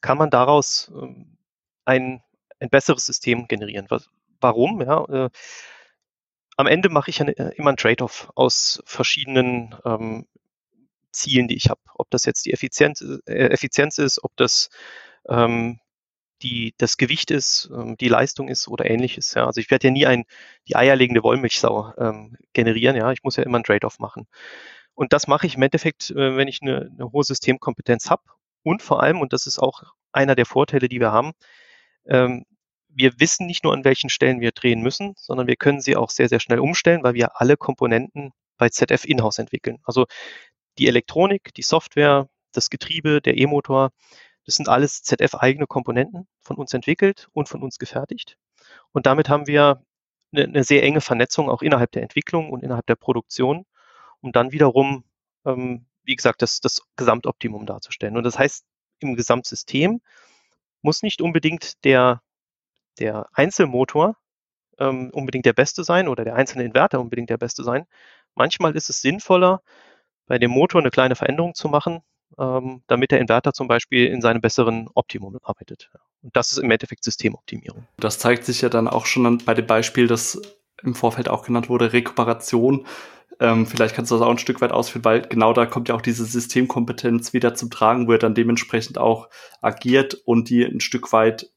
kann 0.00 0.18
man 0.18 0.30
daraus 0.30 0.90
ähm, 0.94 1.36
ein, 1.84 2.22
ein 2.58 2.68
besseres 2.68 3.06
System 3.06 3.46
generieren. 3.46 3.86
Was, 3.88 4.08
warum? 4.40 4.80
Ja, 4.82 5.04
äh, 5.04 5.30
am 6.56 6.66
Ende 6.66 6.88
mache 6.88 7.10
ich 7.10 7.20
eine, 7.20 7.36
äh, 7.38 7.54
immer 7.56 7.70
ein 7.70 7.76
Trade-off 7.76 8.32
aus 8.34 8.82
verschiedenen 8.84 9.76
ähm, 9.84 10.26
Zielen, 11.12 11.46
die 11.46 11.56
ich 11.56 11.70
habe. 11.70 11.80
Ob 11.94 12.10
das 12.10 12.24
jetzt 12.24 12.44
die 12.46 12.52
Effizienz, 12.52 13.00
äh, 13.26 13.48
Effizienz 13.48 13.98
ist, 13.98 14.22
ob 14.24 14.36
das 14.36 14.70
ähm, 15.28 15.78
die, 16.42 16.74
das 16.78 16.96
Gewicht 16.96 17.30
ist, 17.30 17.70
ähm, 17.72 17.96
die 17.96 18.08
Leistung 18.08 18.48
ist 18.48 18.68
oder 18.68 18.88
ähnliches. 18.88 19.34
Ja. 19.34 19.46
Also 19.46 19.60
ich 19.60 19.70
werde 19.70 19.88
ja 19.88 19.92
nie 19.92 20.06
ein, 20.06 20.24
die 20.68 20.76
eierlegende 20.76 21.22
Wollmilchsau 21.22 21.92
ähm, 21.98 22.36
generieren. 22.52 22.96
Ja, 22.96 23.12
ich 23.12 23.22
muss 23.22 23.36
ja 23.36 23.42
immer 23.44 23.58
ein 23.58 23.64
Trade-off 23.64 23.98
machen. 23.98 24.26
Und 24.94 25.12
das 25.12 25.26
mache 25.28 25.46
ich 25.46 25.56
im 25.56 25.62
Endeffekt, 25.62 26.10
äh, 26.10 26.36
wenn 26.36 26.48
ich 26.48 26.60
eine, 26.62 26.90
eine 26.92 27.12
hohe 27.12 27.24
Systemkompetenz 27.24 28.10
habe. 28.10 28.22
Und 28.62 28.82
vor 28.82 29.02
allem, 29.02 29.20
und 29.20 29.32
das 29.32 29.46
ist 29.46 29.58
auch 29.58 29.82
einer 30.12 30.34
der 30.34 30.46
Vorteile, 30.46 30.88
die 30.88 31.00
wir 31.00 31.12
haben, 31.12 31.32
ähm, 32.06 32.44
wir 32.88 33.20
wissen 33.20 33.46
nicht 33.46 33.64
nur, 33.64 33.72
an 33.74 33.84
welchen 33.84 34.10
Stellen 34.10 34.40
wir 34.40 34.50
drehen 34.50 34.82
müssen, 34.82 35.14
sondern 35.16 35.46
wir 35.46 35.56
können 35.56 35.80
sie 35.80 35.96
auch 35.96 36.10
sehr, 36.10 36.28
sehr 36.28 36.40
schnell 36.40 36.58
umstellen, 36.58 37.02
weil 37.04 37.14
wir 37.14 37.40
alle 37.40 37.56
Komponenten 37.56 38.32
bei 38.56 38.70
ZF 38.70 39.04
in-house 39.04 39.38
entwickeln. 39.38 39.78
Also 39.84 40.06
die 40.78 40.88
Elektronik, 40.88 41.54
die 41.54 41.62
Software, 41.62 42.28
das 42.52 42.70
Getriebe, 42.70 43.20
der 43.20 43.36
E-Motor, 43.36 43.90
das 44.48 44.54
sind 44.54 44.70
alles 44.70 45.02
ZF-eigene 45.02 45.66
Komponenten 45.66 46.26
von 46.40 46.56
uns 46.56 46.72
entwickelt 46.72 47.28
und 47.34 47.50
von 47.50 47.62
uns 47.62 47.78
gefertigt. 47.78 48.38
Und 48.92 49.04
damit 49.04 49.28
haben 49.28 49.46
wir 49.46 49.84
eine, 50.32 50.44
eine, 50.44 50.64
sehr 50.64 50.82
enge 50.84 51.02
Vernetzung 51.02 51.50
auch 51.50 51.60
innerhalb 51.60 51.92
der 51.92 52.00
Entwicklung 52.00 52.48
und 52.50 52.62
innerhalb 52.62 52.86
der 52.86 52.94
Produktion, 52.96 53.66
um 54.22 54.32
dann 54.32 54.50
wiederum, 54.50 55.04
ähm, 55.44 55.84
wie 56.02 56.16
gesagt, 56.16 56.40
das, 56.40 56.60
das 56.60 56.80
Gesamtoptimum 56.96 57.66
darzustellen. 57.66 58.16
Und 58.16 58.22
das 58.24 58.38
heißt, 58.38 58.64
im 59.00 59.16
Gesamtsystem 59.16 60.00
muss 60.80 61.02
nicht 61.02 61.20
unbedingt 61.20 61.84
der, 61.84 62.22
der 62.98 63.28
Einzelmotor 63.34 64.16
ähm, 64.78 65.10
unbedingt 65.12 65.44
der 65.44 65.52
beste 65.52 65.84
sein 65.84 66.08
oder 66.08 66.24
der 66.24 66.36
einzelne 66.36 66.64
Inverter 66.64 67.00
unbedingt 67.00 67.28
der 67.28 67.36
beste 67.36 67.64
sein. 67.64 67.84
Manchmal 68.34 68.74
ist 68.76 68.88
es 68.88 69.02
sinnvoller, 69.02 69.60
bei 70.24 70.38
dem 70.38 70.52
Motor 70.52 70.80
eine 70.80 70.90
kleine 70.90 71.16
Veränderung 71.16 71.52
zu 71.52 71.68
machen, 71.68 72.00
ähm, 72.38 72.82
damit 72.86 73.10
der 73.10 73.20
Inverter 73.20 73.52
zum 73.52 73.68
Beispiel 73.68 74.06
in 74.06 74.20
seinem 74.20 74.40
besseren 74.40 74.88
Optimum 74.94 75.38
arbeitet. 75.42 75.90
Und 76.22 76.34
das 76.36 76.52
ist 76.52 76.58
im 76.58 76.70
Endeffekt 76.70 77.04
Systemoptimierung. 77.04 77.86
Das 77.98 78.18
zeigt 78.18 78.44
sich 78.44 78.60
ja 78.60 78.68
dann 78.68 78.88
auch 78.88 79.06
schon 79.06 79.38
bei 79.38 79.54
dem 79.54 79.66
Beispiel, 79.66 80.06
das 80.06 80.40
im 80.82 80.94
Vorfeld 80.94 81.28
auch 81.28 81.44
genannt 81.44 81.68
wurde, 81.68 81.92
Rekuperation. 81.92 82.86
Ähm, 83.40 83.66
vielleicht 83.66 83.94
kannst 83.94 84.10
du 84.10 84.16
das 84.16 84.26
auch 84.26 84.30
ein 84.30 84.38
Stück 84.38 84.60
weit 84.60 84.72
ausführen, 84.72 85.04
weil 85.04 85.22
genau 85.22 85.52
da 85.52 85.66
kommt 85.66 85.88
ja 85.88 85.94
auch 85.94 86.00
diese 86.00 86.24
Systemkompetenz 86.24 87.32
wieder 87.32 87.54
zum 87.54 87.70
Tragen, 87.70 88.08
wo 88.08 88.12
er 88.12 88.18
dann 88.18 88.34
dementsprechend 88.34 88.98
auch 88.98 89.28
agiert 89.60 90.14
und 90.24 90.50
die 90.50 90.64
ein 90.64 90.80
Stück 90.80 91.12
weit 91.12 91.50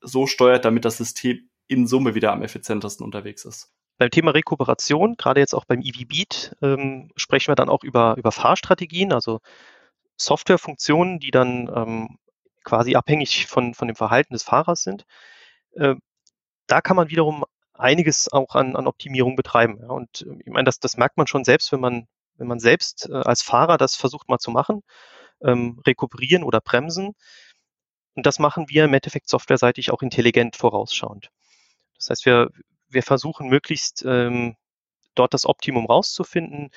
so 0.00 0.26
steuert, 0.26 0.64
damit 0.64 0.84
das 0.84 0.98
System 0.98 1.48
in 1.68 1.86
Summe 1.86 2.14
wieder 2.14 2.32
am 2.32 2.42
effizientesten 2.42 3.04
unterwegs 3.04 3.44
ist. 3.44 3.72
Beim 3.98 4.10
Thema 4.10 4.32
Rekuperation, 4.32 5.16
gerade 5.16 5.40
jetzt 5.40 5.54
auch 5.54 5.64
beim 5.64 5.80
EV 5.80 6.06
Beat, 6.06 6.56
ähm, 6.60 7.10
sprechen 7.16 7.48
wir 7.48 7.54
dann 7.54 7.70
auch 7.70 7.82
über, 7.82 8.14
über 8.18 8.30
Fahrstrategien, 8.30 9.12
also 9.12 9.40
Softwarefunktionen, 10.16 11.18
die 11.18 11.30
dann 11.30 11.70
ähm, 11.74 12.18
quasi 12.64 12.96
abhängig 12.96 13.46
von, 13.46 13.74
von 13.74 13.88
dem 13.88 13.96
Verhalten 13.96 14.34
des 14.34 14.42
Fahrers 14.42 14.82
sind. 14.82 15.06
Äh, 15.72 15.94
da 16.66 16.80
kann 16.80 16.96
man 16.96 17.10
wiederum 17.10 17.44
einiges 17.74 18.32
auch 18.32 18.54
an, 18.54 18.76
an 18.76 18.86
Optimierung 18.86 19.36
betreiben. 19.36 19.78
Ja. 19.80 19.88
Und 19.88 20.22
äh, 20.22 20.42
ich 20.44 20.52
meine, 20.52 20.64
das, 20.64 20.80
das 20.80 20.96
merkt 20.96 21.16
man 21.16 21.26
schon 21.26 21.44
selbst, 21.44 21.72
wenn 21.72 21.80
man, 21.80 22.08
wenn 22.36 22.48
man 22.48 22.60
selbst 22.60 23.08
äh, 23.08 23.14
als 23.14 23.42
Fahrer 23.42 23.78
das 23.78 23.96
versucht 23.96 24.28
mal 24.28 24.38
zu 24.38 24.50
machen, 24.50 24.82
ähm, 25.42 25.80
rekuperieren 25.86 26.42
oder 26.42 26.60
bremsen. 26.60 27.14
Und 28.14 28.26
das 28.26 28.38
machen 28.38 28.66
wir 28.68 28.84
im 28.84 28.94
Endeffekt 28.94 29.28
softwareseitig 29.28 29.90
auch 29.90 30.02
intelligent 30.02 30.56
vorausschauend. 30.56 31.30
Das 31.96 32.10
heißt, 32.10 32.26
wir, 32.26 32.50
wir 32.88 33.02
versuchen 33.02 33.48
möglichst 33.48 34.04
ähm, 34.06 34.56
dort 35.14 35.34
das 35.34 35.46
Optimum 35.46 35.86
rauszufinden 35.86 36.70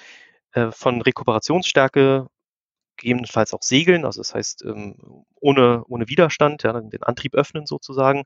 äh, 0.52 0.72
von 0.72 1.02
Rekuperationsstärke, 1.02 2.28
gegebenenfalls 3.00 3.54
auch 3.54 3.64
segeln, 3.64 4.06
also 4.06 4.20
das 4.20 4.36
heißt 4.36 4.64
ähm, 4.66 5.26
ohne, 5.36 5.84
ohne 5.88 6.08
Widerstand, 6.08 6.64
ja, 6.64 6.80
den 6.80 7.04
Antrieb 7.04 7.34
öffnen 7.34 7.66
sozusagen, 7.66 8.26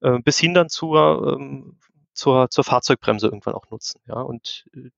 äh, 0.00 0.18
bis 0.20 0.38
hin 0.38 0.54
dann 0.54 0.68
zur, 0.68 1.36
ähm, 1.38 1.78
zur, 2.12 2.50
zur 2.50 2.64
Fahrzeugbremse 2.64 3.26
irgendwann 3.26 3.54
auch 3.54 3.70
nutzen. 3.70 4.00
Ja. 4.06 4.20
Und 4.20 4.66
äh, 4.74 4.90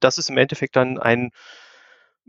das 0.00 0.18
ist 0.18 0.30
im 0.30 0.38
Endeffekt 0.38 0.76
dann 0.76 0.98
ein 0.98 1.30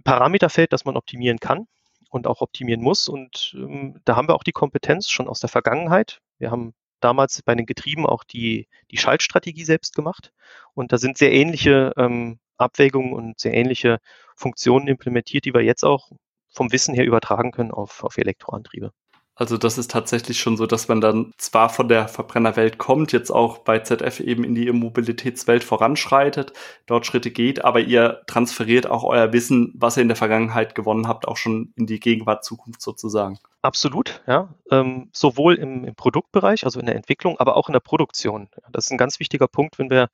Parameterfeld, 0.03 0.73
das 0.73 0.85
man 0.85 0.97
optimieren 0.97 1.39
kann 1.39 1.67
und 2.09 2.27
auch 2.27 2.41
optimieren 2.41 2.81
muss. 2.81 3.07
Und 3.07 3.55
ähm, 3.57 3.99
da 4.05 4.15
haben 4.15 4.27
wir 4.27 4.35
auch 4.35 4.43
die 4.43 4.51
Kompetenz 4.51 5.09
schon 5.09 5.27
aus 5.27 5.39
der 5.39 5.49
Vergangenheit. 5.49 6.19
Wir 6.37 6.51
haben 6.51 6.73
damals 6.99 7.41
bei 7.41 7.55
den 7.55 7.65
Getrieben 7.65 8.05
auch 8.05 8.23
die, 8.23 8.67
die 8.91 8.97
Schaltstrategie 8.97 9.65
selbst 9.65 9.95
gemacht. 9.95 10.31
Und 10.73 10.91
da 10.91 10.97
sind 10.97 11.17
sehr 11.17 11.31
ähnliche 11.31 11.93
ähm, 11.97 12.39
Abwägungen 12.57 13.13
und 13.13 13.39
sehr 13.39 13.53
ähnliche 13.53 13.99
Funktionen 14.37 14.87
implementiert, 14.87 15.45
die 15.45 15.53
wir 15.53 15.63
jetzt 15.63 15.83
auch 15.83 16.11
vom 16.49 16.71
Wissen 16.71 16.93
her 16.93 17.05
übertragen 17.05 17.51
können 17.51 17.71
auf, 17.71 18.03
auf 18.03 18.17
Elektroantriebe. 18.17 18.91
Also 19.39 19.55
das 19.57 19.77
ist 19.77 19.91
tatsächlich 19.91 20.39
schon 20.39 20.57
so, 20.57 20.65
dass 20.65 20.87
man 20.87 20.99
dann 20.99 21.31
zwar 21.37 21.69
von 21.69 21.87
der 21.87 22.07
Verbrennerwelt 22.07 22.79
kommt, 22.79 23.11
jetzt 23.11 23.29
auch 23.29 23.59
bei 23.59 23.77
ZF 23.77 24.19
eben 24.19 24.43
in 24.43 24.55
die 24.55 24.71
Mobilitätswelt 24.71 25.63
voranschreitet, 25.63 26.53
dort 26.87 27.05
Schritte 27.05 27.29
geht, 27.29 27.63
aber 27.63 27.79
ihr 27.79 28.23
transferiert 28.25 28.87
auch 28.87 29.03
euer 29.03 29.33
Wissen, 29.33 29.73
was 29.77 29.95
ihr 29.95 30.01
in 30.01 30.07
der 30.07 30.17
Vergangenheit 30.17 30.73
gewonnen 30.73 31.07
habt, 31.07 31.27
auch 31.27 31.37
schon 31.37 31.71
in 31.75 31.85
die 31.85 31.99
Gegenwart, 31.99 32.43
Zukunft 32.43 32.81
sozusagen. 32.81 33.37
Absolut, 33.61 34.23
ja. 34.25 34.55
Ähm, 34.71 35.09
sowohl 35.13 35.53
im, 35.53 35.85
im, 35.85 35.93
Produktbereich, 35.93 36.65
also 36.65 36.79
in 36.79 36.87
der 36.87 36.95
Entwicklung, 36.95 37.39
aber 37.39 37.57
auch 37.57 37.69
in 37.69 37.73
der 37.73 37.79
Produktion. 37.79 38.49
Das 38.71 38.85
ist 38.85 38.91
ein 38.91 38.97
ganz 38.97 39.19
wichtiger 39.19 39.47
Punkt, 39.47 39.77
wenn 39.77 39.91
wir, 39.91 40.09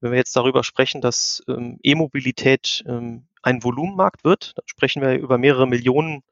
wenn 0.00 0.12
wir 0.12 0.18
jetzt 0.18 0.36
darüber 0.36 0.62
sprechen, 0.62 1.00
dass 1.00 1.42
ähm, 1.48 1.80
E-Mobilität 1.82 2.84
ähm, 2.86 3.26
ein 3.42 3.62
Volumenmarkt 3.62 4.24
wird, 4.24 4.52
dann 4.56 4.64
sprechen 4.66 5.02
wir 5.02 5.14
über 5.14 5.38
mehrere 5.38 5.66
Millionen 5.66 6.22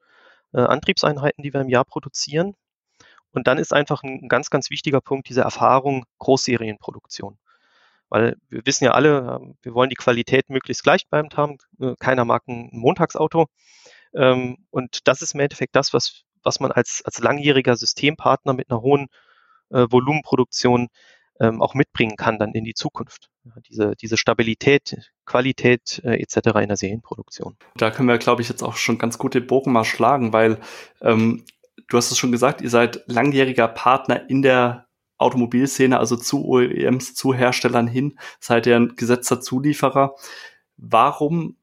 äh, 0.53 0.61
Antriebseinheiten, 0.61 1.43
die 1.43 1.53
wir 1.53 1.61
im 1.61 1.69
Jahr 1.69 1.85
produzieren. 1.85 2.55
Und 3.31 3.47
dann 3.47 3.57
ist 3.57 3.73
einfach 3.73 4.03
ein 4.03 4.27
ganz, 4.27 4.49
ganz 4.49 4.69
wichtiger 4.69 5.01
Punkt 5.01 5.29
diese 5.29 5.41
Erfahrung 5.41 6.05
Großserienproduktion. 6.19 7.37
Weil 8.09 8.35
wir 8.49 8.65
wissen 8.65 8.83
ja 8.83 8.91
alle, 8.91 9.39
ähm, 9.41 9.57
wir 9.61 9.73
wollen 9.73 9.89
die 9.89 9.95
Qualität 9.95 10.49
möglichst 10.49 10.83
gleichbleibend 10.83 11.37
haben. 11.37 11.57
Äh, 11.79 11.95
keiner 11.99 12.25
mag 12.25 12.43
ein 12.47 12.69
Montagsauto. 12.73 13.47
Ähm, 14.13 14.57
und 14.69 15.07
das 15.07 15.21
ist 15.21 15.33
im 15.33 15.39
Endeffekt 15.39 15.75
das, 15.75 15.93
was, 15.93 16.23
was 16.43 16.59
man 16.59 16.71
als, 16.71 17.01
als 17.05 17.19
langjähriger 17.19 17.77
Systempartner 17.77 18.53
mit 18.53 18.69
einer 18.69 18.81
hohen 18.81 19.07
äh, 19.69 19.85
Volumenproduktion 19.89 20.89
ähm, 21.39 21.61
auch 21.61 21.73
mitbringen 21.73 22.17
kann 22.17 22.37
dann 22.37 22.53
in 22.53 22.65
die 22.65 22.73
Zukunft. 22.73 23.29
Diese, 23.69 23.95
diese 23.95 24.17
Stabilität, 24.17 25.11
Qualität 25.31 26.01
äh, 26.03 26.21
etc. 26.21 26.59
in 26.61 26.67
der 26.67 26.77
Serienproduktion. 26.77 27.55
Da 27.75 27.89
können 27.89 28.09
wir, 28.09 28.17
glaube 28.17 28.41
ich, 28.41 28.49
jetzt 28.49 28.63
auch 28.63 28.75
schon 28.75 28.97
ganz 28.97 29.17
gut 29.17 29.33
den 29.33 29.47
Bogen 29.47 29.71
mal 29.71 29.85
schlagen, 29.85 30.33
weil 30.33 30.59
ähm, 31.01 31.45
du 31.87 31.97
hast 31.97 32.11
es 32.11 32.17
schon 32.17 32.33
gesagt, 32.33 32.61
ihr 32.61 32.69
seid 32.69 33.03
langjähriger 33.07 33.69
Partner 33.69 34.29
in 34.29 34.41
der 34.41 34.87
Automobilszene, 35.17 35.97
also 35.97 36.17
zu 36.17 36.45
OEMs, 36.45 37.13
zu 37.15 37.33
Herstellern 37.33 37.87
hin, 37.87 38.17
seid 38.39 38.65
ihr 38.65 38.75
ein 38.75 38.95
gesetzter 38.95 39.39
Zulieferer. 39.39 40.15
Warum 40.77 41.55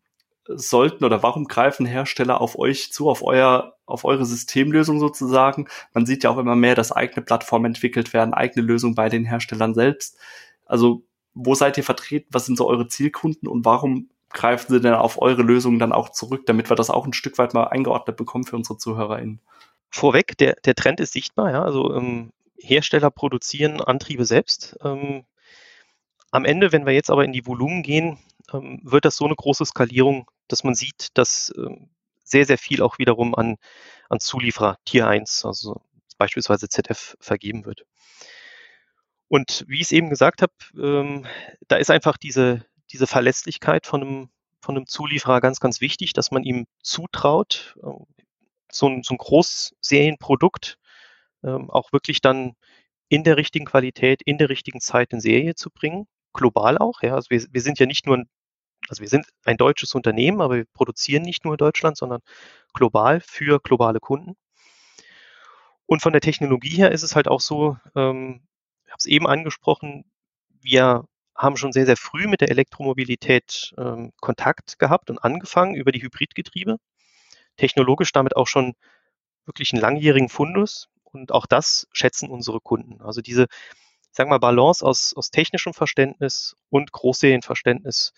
sollten 0.46 1.04
oder 1.04 1.22
warum 1.22 1.44
greifen 1.44 1.84
Hersteller 1.84 2.40
auf 2.40 2.58
euch 2.58 2.90
zu, 2.92 3.10
auf 3.10 3.22
euer, 3.22 3.74
auf 3.84 4.06
eure 4.06 4.24
Systemlösung 4.24 4.98
sozusagen? 4.98 5.68
Man 5.92 6.06
sieht 6.06 6.24
ja 6.24 6.30
auch 6.30 6.38
immer 6.38 6.56
mehr, 6.56 6.74
dass 6.74 6.92
eigene 6.92 7.22
Plattformen 7.22 7.66
entwickelt 7.66 8.14
werden, 8.14 8.32
eigene 8.32 8.64
Lösungen 8.64 8.94
bei 8.94 9.10
den 9.10 9.26
Herstellern 9.26 9.74
selbst. 9.74 10.16
Also, 10.64 11.02
wo 11.38 11.54
seid 11.54 11.76
ihr 11.76 11.84
vertreten? 11.84 12.28
Was 12.32 12.46
sind 12.46 12.58
so 12.58 12.66
eure 12.66 12.88
Zielkunden 12.88 13.48
und 13.48 13.64
warum 13.64 14.10
greifen 14.30 14.72
sie 14.72 14.80
denn 14.80 14.94
auf 14.94 15.22
eure 15.22 15.42
Lösungen 15.42 15.78
dann 15.78 15.92
auch 15.92 16.10
zurück, 16.10 16.46
damit 16.46 16.68
wir 16.68 16.76
das 16.76 16.90
auch 16.90 17.06
ein 17.06 17.12
Stück 17.12 17.38
weit 17.38 17.54
mal 17.54 17.64
eingeordnet 17.64 18.16
bekommen 18.16 18.44
für 18.44 18.56
unsere 18.56 18.76
ZuhörerInnen? 18.76 19.40
Vorweg, 19.88 20.36
der, 20.38 20.56
der 20.64 20.74
Trend 20.74 21.00
ist 21.00 21.12
sichtbar, 21.12 21.52
ja. 21.52 21.62
Also 21.62 21.94
ähm, 21.94 22.32
Hersteller 22.58 23.10
produzieren 23.10 23.80
Antriebe 23.80 24.24
selbst. 24.24 24.76
Ähm, 24.82 25.24
am 26.30 26.44
Ende, 26.44 26.72
wenn 26.72 26.86
wir 26.86 26.92
jetzt 26.92 27.10
aber 27.10 27.24
in 27.24 27.32
die 27.32 27.46
Volumen 27.46 27.82
gehen, 27.82 28.18
ähm, 28.52 28.80
wird 28.82 29.04
das 29.04 29.16
so 29.16 29.24
eine 29.24 29.36
große 29.36 29.64
Skalierung, 29.64 30.28
dass 30.48 30.64
man 30.64 30.74
sieht, 30.74 31.16
dass 31.16 31.52
ähm, 31.56 31.88
sehr, 32.24 32.44
sehr 32.44 32.58
viel 32.58 32.82
auch 32.82 32.98
wiederum 32.98 33.34
an, 33.34 33.56
an 34.10 34.20
Zulieferer 34.20 34.76
Tier 34.84 35.06
1, 35.06 35.44
also 35.44 35.80
beispielsweise 36.18 36.68
ZF, 36.68 37.16
vergeben 37.20 37.64
wird. 37.64 37.86
Und 39.28 39.64
wie 39.68 39.76
ich 39.76 39.82
es 39.82 39.92
eben 39.92 40.10
gesagt 40.10 40.42
habe, 40.42 40.52
ähm, 40.76 41.26
da 41.68 41.76
ist 41.76 41.90
einfach 41.90 42.16
diese, 42.16 42.64
diese 42.90 43.06
Verlässlichkeit 43.06 43.86
von 43.86 44.02
einem, 44.02 44.30
von 44.60 44.76
einem 44.76 44.86
Zulieferer 44.86 45.40
ganz, 45.40 45.60
ganz 45.60 45.80
wichtig, 45.80 46.14
dass 46.14 46.30
man 46.30 46.42
ihm 46.42 46.66
zutraut, 46.82 47.76
ähm, 47.82 48.06
so 48.70 48.88
ein, 48.88 49.02
so 49.02 49.14
ein 49.14 49.18
Großserienprodukt 49.18 50.78
ähm, 51.44 51.70
auch 51.70 51.92
wirklich 51.92 52.20
dann 52.20 52.54
in 53.08 53.24
der 53.24 53.36
richtigen 53.36 53.64
Qualität, 53.66 54.22
in 54.22 54.38
der 54.38 54.48
richtigen 54.48 54.80
Zeit 54.80 55.12
in 55.12 55.20
Serie 55.20 55.54
zu 55.54 55.70
bringen. 55.70 56.06
Global 56.32 56.78
auch, 56.78 57.02
ja. 57.02 57.14
Also 57.14 57.30
wir, 57.30 57.44
wir 57.50 57.60
sind 57.62 57.78
ja 57.78 57.86
nicht 57.86 58.06
nur 58.06 58.18
ein, 58.18 58.28
also 58.88 59.00
wir 59.00 59.08
sind 59.08 59.26
ein 59.44 59.56
deutsches 59.56 59.94
Unternehmen, 59.94 60.40
aber 60.40 60.56
wir 60.56 60.64
produzieren 60.72 61.22
nicht 61.22 61.44
nur 61.44 61.54
in 61.54 61.58
Deutschland, 61.58 61.96
sondern 61.96 62.20
global 62.74 63.20
für 63.20 63.60
globale 63.60 64.00
Kunden. 64.00 64.36
Und 65.86 66.02
von 66.02 66.12
der 66.12 66.20
Technologie 66.20 66.76
her 66.76 66.92
ist 66.92 67.02
es 67.02 67.16
halt 67.16 67.28
auch 67.28 67.40
so, 67.40 67.78
ähm, 67.96 68.42
habe 68.90 68.98
es 68.98 69.06
eben 69.06 69.26
angesprochen, 69.26 70.04
wir 70.60 71.04
haben 71.36 71.56
schon 71.56 71.72
sehr, 71.72 71.86
sehr 71.86 71.96
früh 71.96 72.26
mit 72.26 72.40
der 72.40 72.50
Elektromobilität 72.50 73.72
ähm, 73.78 74.12
Kontakt 74.20 74.78
gehabt 74.78 75.08
und 75.08 75.18
angefangen 75.18 75.74
über 75.76 75.92
die 75.92 76.02
Hybridgetriebe. 76.02 76.78
Technologisch 77.56 78.12
damit 78.12 78.36
auch 78.36 78.48
schon 78.48 78.74
wirklich 79.46 79.72
einen 79.72 79.80
langjährigen 79.80 80.28
Fundus. 80.28 80.88
Und 81.04 81.32
auch 81.32 81.46
das 81.46 81.86
schätzen 81.92 82.28
unsere 82.28 82.60
Kunden. 82.60 83.00
Also 83.00 83.20
diese, 83.22 83.44
ich 83.44 84.08
sag 84.12 84.28
mal, 84.28 84.38
Balance 84.38 84.84
aus, 84.84 85.14
aus 85.16 85.30
technischem 85.30 85.72
Verständnis 85.72 86.56
und 86.70 86.92
Großserienverständnis 86.92 88.12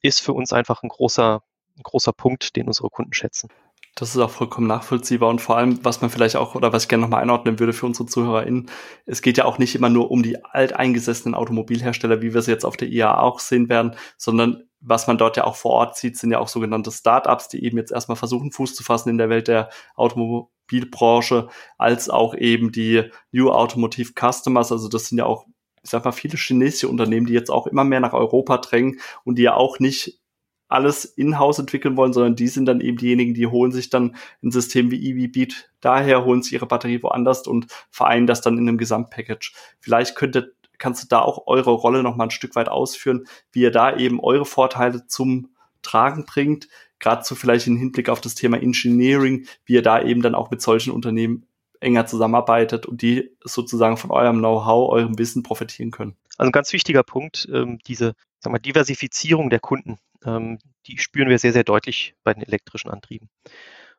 ist 0.00 0.20
für 0.20 0.32
uns 0.32 0.52
einfach 0.52 0.82
ein 0.82 0.88
großer, 0.88 1.42
ein 1.76 1.82
großer 1.82 2.12
Punkt, 2.12 2.56
den 2.56 2.66
unsere 2.66 2.90
Kunden 2.90 3.12
schätzen. 3.12 3.50
Das 3.96 4.10
ist 4.10 4.18
auch 4.18 4.30
vollkommen 4.30 4.66
nachvollziehbar 4.66 5.28
und 5.28 5.40
vor 5.40 5.56
allem, 5.56 5.84
was 5.84 6.00
man 6.00 6.10
vielleicht 6.10 6.34
auch 6.34 6.56
oder 6.56 6.72
was 6.72 6.82
ich 6.84 6.88
gerne 6.88 7.02
nochmal 7.02 7.22
einordnen 7.22 7.60
würde 7.60 7.72
für 7.72 7.86
unsere 7.86 8.06
ZuhörerInnen, 8.06 8.68
es 9.06 9.22
geht 9.22 9.38
ja 9.38 9.44
auch 9.44 9.58
nicht 9.58 9.76
immer 9.76 9.88
nur 9.88 10.10
um 10.10 10.24
die 10.24 10.44
alteingesessenen 10.44 11.36
Automobilhersteller, 11.36 12.20
wie 12.20 12.34
wir 12.34 12.42
sie 12.42 12.50
jetzt 12.50 12.64
auf 12.64 12.76
der 12.76 12.88
IAA 12.88 13.20
auch 13.20 13.38
sehen 13.38 13.68
werden, 13.68 13.94
sondern 14.16 14.64
was 14.80 15.06
man 15.06 15.16
dort 15.16 15.36
ja 15.36 15.44
auch 15.44 15.54
vor 15.54 15.70
Ort 15.70 15.96
sieht, 15.96 16.18
sind 16.18 16.32
ja 16.32 16.40
auch 16.40 16.48
sogenannte 16.48 16.90
Startups, 16.90 17.48
die 17.48 17.64
eben 17.64 17.78
jetzt 17.78 17.92
erstmal 17.92 18.16
versuchen, 18.16 18.50
Fuß 18.50 18.74
zu 18.74 18.82
fassen 18.82 19.10
in 19.10 19.18
der 19.18 19.28
Welt 19.28 19.46
der 19.46 19.70
Automobilbranche, 19.94 21.48
als 21.78 22.10
auch 22.10 22.34
eben 22.34 22.72
die 22.72 23.10
New 23.30 23.50
Automotive 23.50 24.12
Customers. 24.18 24.72
Also 24.72 24.88
das 24.88 25.06
sind 25.06 25.18
ja 25.18 25.26
auch, 25.26 25.46
ich 25.82 25.90
sag 25.90 26.04
mal, 26.04 26.12
viele 26.12 26.36
chinesische 26.36 26.88
Unternehmen, 26.88 27.26
die 27.26 27.32
jetzt 27.32 27.50
auch 27.50 27.68
immer 27.68 27.84
mehr 27.84 28.00
nach 28.00 28.12
Europa 28.12 28.58
drängen 28.58 28.98
und 29.22 29.38
die 29.38 29.42
ja 29.42 29.54
auch 29.54 29.78
nicht 29.78 30.20
alles 30.68 31.04
in-house 31.04 31.58
entwickeln 31.58 31.96
wollen, 31.96 32.12
sondern 32.12 32.36
die 32.36 32.48
sind 32.48 32.66
dann 32.66 32.80
eben 32.80 32.96
diejenigen, 32.96 33.34
die 33.34 33.46
holen 33.46 33.72
sich 33.72 33.90
dann 33.90 34.16
ein 34.42 34.50
System 34.50 34.90
wie 34.90 35.10
EV 35.10 35.52
daher, 35.80 36.24
holen 36.24 36.42
sich 36.42 36.52
ihre 36.54 36.66
Batterie 36.66 37.02
woanders 37.02 37.46
und 37.46 37.66
vereinen 37.90 38.26
das 38.26 38.40
dann 38.40 38.58
in 38.58 38.68
einem 38.68 38.78
Gesamtpackage. 38.78 39.52
Vielleicht 39.80 40.16
könnte, 40.16 40.54
kannst 40.78 41.04
du 41.04 41.08
da 41.08 41.20
auch 41.20 41.46
eure 41.46 41.70
Rolle 41.70 42.02
noch 42.02 42.16
mal 42.16 42.24
ein 42.24 42.30
Stück 42.30 42.56
weit 42.56 42.68
ausführen, 42.68 43.26
wie 43.52 43.60
ihr 43.60 43.70
da 43.70 43.96
eben 43.96 44.20
eure 44.20 44.46
Vorteile 44.46 45.06
zum 45.06 45.50
Tragen 45.82 46.24
bringt, 46.24 46.68
gerade 46.98 47.24
so 47.24 47.34
vielleicht 47.34 47.66
im 47.66 47.76
Hinblick 47.76 48.08
auf 48.08 48.20
das 48.20 48.34
Thema 48.34 48.60
Engineering, 48.60 49.46
wie 49.66 49.74
ihr 49.74 49.82
da 49.82 50.02
eben 50.02 50.22
dann 50.22 50.34
auch 50.34 50.50
mit 50.50 50.62
solchen 50.62 50.90
Unternehmen 50.90 51.46
enger 51.80 52.06
zusammenarbeitet 52.06 52.86
und 52.86 53.02
die 53.02 53.30
sozusagen 53.44 53.98
von 53.98 54.10
eurem 54.10 54.38
Know-how, 54.38 54.90
eurem 54.90 55.18
Wissen 55.18 55.42
profitieren 55.42 55.90
können. 55.90 56.16
Also 56.38 56.48
ein 56.48 56.52
ganz 56.52 56.72
wichtiger 56.72 57.02
Punkt, 57.02 57.46
ähm, 57.52 57.78
diese 57.86 58.14
sag 58.40 58.52
mal, 58.52 58.58
Diversifizierung 58.58 59.50
der 59.50 59.60
Kunden, 59.60 59.98
ähm, 60.24 60.58
die 60.86 60.98
spüren 60.98 61.28
wir 61.28 61.38
sehr, 61.38 61.52
sehr 61.52 61.64
deutlich 61.64 62.14
bei 62.24 62.34
den 62.34 62.42
elektrischen 62.42 62.90
Antrieben. 62.90 63.28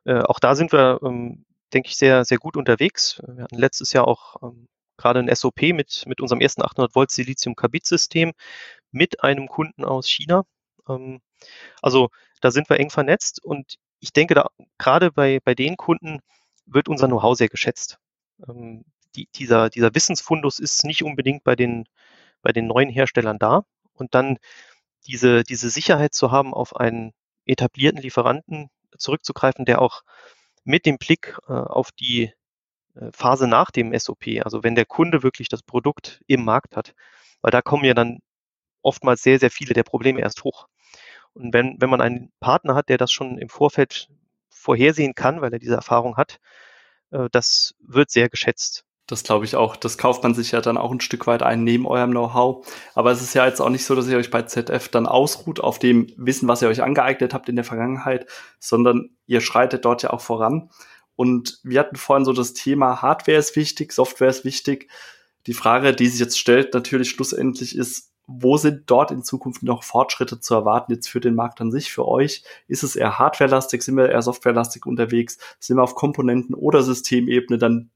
Äh, 0.04 0.20
auch 0.20 0.38
da 0.38 0.54
sind 0.54 0.72
wir, 0.72 1.00
ähm, 1.02 1.44
denke 1.72 1.88
ich, 1.88 1.96
sehr, 1.96 2.24
sehr 2.24 2.38
gut 2.38 2.56
unterwegs. 2.56 3.20
Wir 3.26 3.44
hatten 3.44 3.58
letztes 3.58 3.92
Jahr 3.92 4.06
auch 4.08 4.36
ähm, 4.42 4.68
gerade 4.96 5.20
ein 5.20 5.34
SOP 5.34 5.62
mit, 5.62 6.04
mit 6.06 6.20
unserem 6.20 6.40
ersten 6.40 6.62
800 6.62 6.94
Volt 6.94 7.10
Silizium-Carbid-System 7.10 8.32
mit 8.92 9.22
einem 9.22 9.48
Kunden 9.48 9.84
aus 9.84 10.08
China. 10.08 10.44
Ähm, 10.88 11.20
also 11.82 12.10
da 12.40 12.50
sind 12.50 12.70
wir 12.70 12.78
eng 12.78 12.90
vernetzt 12.90 13.42
und 13.42 13.76
ich 14.00 14.12
denke, 14.12 14.34
da 14.34 14.48
gerade 14.78 15.10
bei, 15.12 15.40
bei 15.44 15.54
den 15.54 15.76
Kunden 15.76 16.20
wird 16.66 16.88
unser 16.88 17.06
Know-how 17.08 17.36
sehr 17.36 17.48
geschätzt. 17.48 17.98
Ähm, 18.48 18.84
die, 19.14 19.28
dieser, 19.34 19.70
dieser 19.70 19.94
Wissensfundus 19.94 20.58
ist 20.58 20.84
nicht 20.84 21.02
unbedingt 21.02 21.44
bei 21.44 21.56
den, 21.56 21.88
bei 22.42 22.52
den 22.52 22.66
neuen 22.66 22.90
Herstellern 22.90 23.38
da. 23.38 23.64
Und 23.94 24.14
dann 24.14 24.38
diese, 25.06 25.44
diese 25.44 25.70
Sicherheit 25.70 26.14
zu 26.14 26.30
haben, 26.32 26.54
auf 26.54 26.76
einen 26.76 27.12
etablierten 27.46 28.00
Lieferanten 28.02 28.68
zurückzugreifen, 28.98 29.64
der 29.64 29.80
auch 29.80 30.02
mit 30.64 30.86
dem 30.86 30.98
Blick 30.98 31.38
äh, 31.48 31.52
auf 31.52 31.92
die 31.92 32.32
äh, 32.94 33.10
Phase 33.12 33.46
nach 33.46 33.70
dem 33.70 33.96
SOP, 33.98 34.26
also 34.42 34.62
wenn 34.64 34.74
der 34.74 34.86
Kunde 34.86 35.22
wirklich 35.22 35.48
das 35.48 35.62
Produkt 35.62 36.20
im 36.26 36.44
Markt 36.44 36.76
hat, 36.76 36.94
weil 37.40 37.50
da 37.50 37.62
kommen 37.62 37.84
ja 37.84 37.94
dann 37.94 38.18
oftmals 38.82 39.22
sehr, 39.22 39.38
sehr 39.38 39.50
viele 39.50 39.74
der 39.74 39.84
Probleme 39.84 40.20
erst 40.20 40.44
hoch. 40.44 40.68
Und 41.34 41.52
wenn, 41.52 41.76
wenn 41.80 41.90
man 41.90 42.00
einen 42.00 42.32
Partner 42.40 42.74
hat, 42.74 42.88
der 42.88 42.98
das 42.98 43.12
schon 43.12 43.38
im 43.38 43.48
Vorfeld 43.48 44.08
vorhersehen 44.48 45.14
kann, 45.14 45.42
weil 45.42 45.52
er 45.52 45.58
diese 45.58 45.74
Erfahrung 45.74 46.16
hat, 46.16 46.38
äh, 47.10 47.28
das 47.30 47.74
wird 47.80 48.10
sehr 48.10 48.28
geschätzt. 48.30 48.85
Das 49.06 49.22
glaube 49.22 49.44
ich 49.44 49.54
auch. 49.54 49.76
Das 49.76 49.98
kauft 49.98 50.24
man 50.24 50.34
sich 50.34 50.50
ja 50.50 50.60
dann 50.60 50.76
auch 50.76 50.90
ein 50.90 51.00
Stück 51.00 51.28
weit 51.28 51.42
ein 51.42 51.62
neben 51.62 51.86
eurem 51.86 52.10
Know-how. 52.10 52.66
Aber 52.94 53.12
es 53.12 53.22
ist 53.22 53.34
ja 53.34 53.46
jetzt 53.46 53.60
auch 53.60 53.68
nicht 53.68 53.84
so, 53.84 53.94
dass 53.94 54.08
ihr 54.08 54.18
euch 54.18 54.32
bei 54.32 54.42
ZF 54.42 54.88
dann 54.88 55.06
ausruht 55.06 55.60
auf 55.60 55.78
dem 55.78 56.12
Wissen, 56.16 56.48
was 56.48 56.62
ihr 56.62 56.68
euch 56.68 56.82
angeeignet 56.82 57.32
habt 57.32 57.48
in 57.48 57.56
der 57.56 57.64
Vergangenheit, 57.64 58.26
sondern 58.58 59.10
ihr 59.26 59.40
schreitet 59.40 59.84
dort 59.84 60.02
ja 60.02 60.10
auch 60.10 60.20
voran. 60.20 60.70
Und 61.14 61.60
wir 61.62 61.80
hatten 61.80 61.96
vorhin 61.96 62.24
so 62.24 62.32
das 62.32 62.52
Thema 62.52 63.00
Hardware 63.00 63.38
ist 63.38 63.54
wichtig, 63.56 63.92
Software 63.92 64.28
ist 64.28 64.44
wichtig. 64.44 64.90
Die 65.46 65.54
Frage, 65.54 65.94
die 65.94 66.08
sich 66.08 66.20
jetzt 66.20 66.38
stellt, 66.38 66.74
natürlich 66.74 67.10
schlussendlich 67.10 67.76
ist, 67.76 68.10
wo 68.26 68.56
sind 68.56 68.90
dort 68.90 69.12
in 69.12 69.22
Zukunft 69.22 69.62
noch 69.62 69.84
Fortschritte 69.84 70.40
zu 70.40 70.54
erwarten 70.54 70.92
jetzt 70.92 71.08
für 71.08 71.20
den 71.20 71.36
Markt 71.36 71.60
an 71.60 71.70
sich, 71.70 71.92
für 71.92 72.08
euch? 72.08 72.42
Ist 72.66 72.82
es 72.82 72.96
eher 72.96 73.20
hardwarelastig, 73.20 73.82
sind 73.82 73.96
wir 73.96 74.10
eher 74.10 74.22
softwarelastig 74.22 74.84
unterwegs? 74.84 75.38
Sind 75.60 75.76
wir 75.76 75.84
auf 75.84 75.94
Komponenten- 75.94 76.56
oder 76.56 76.82
Systemebene 76.82 77.58
dann 77.58 77.90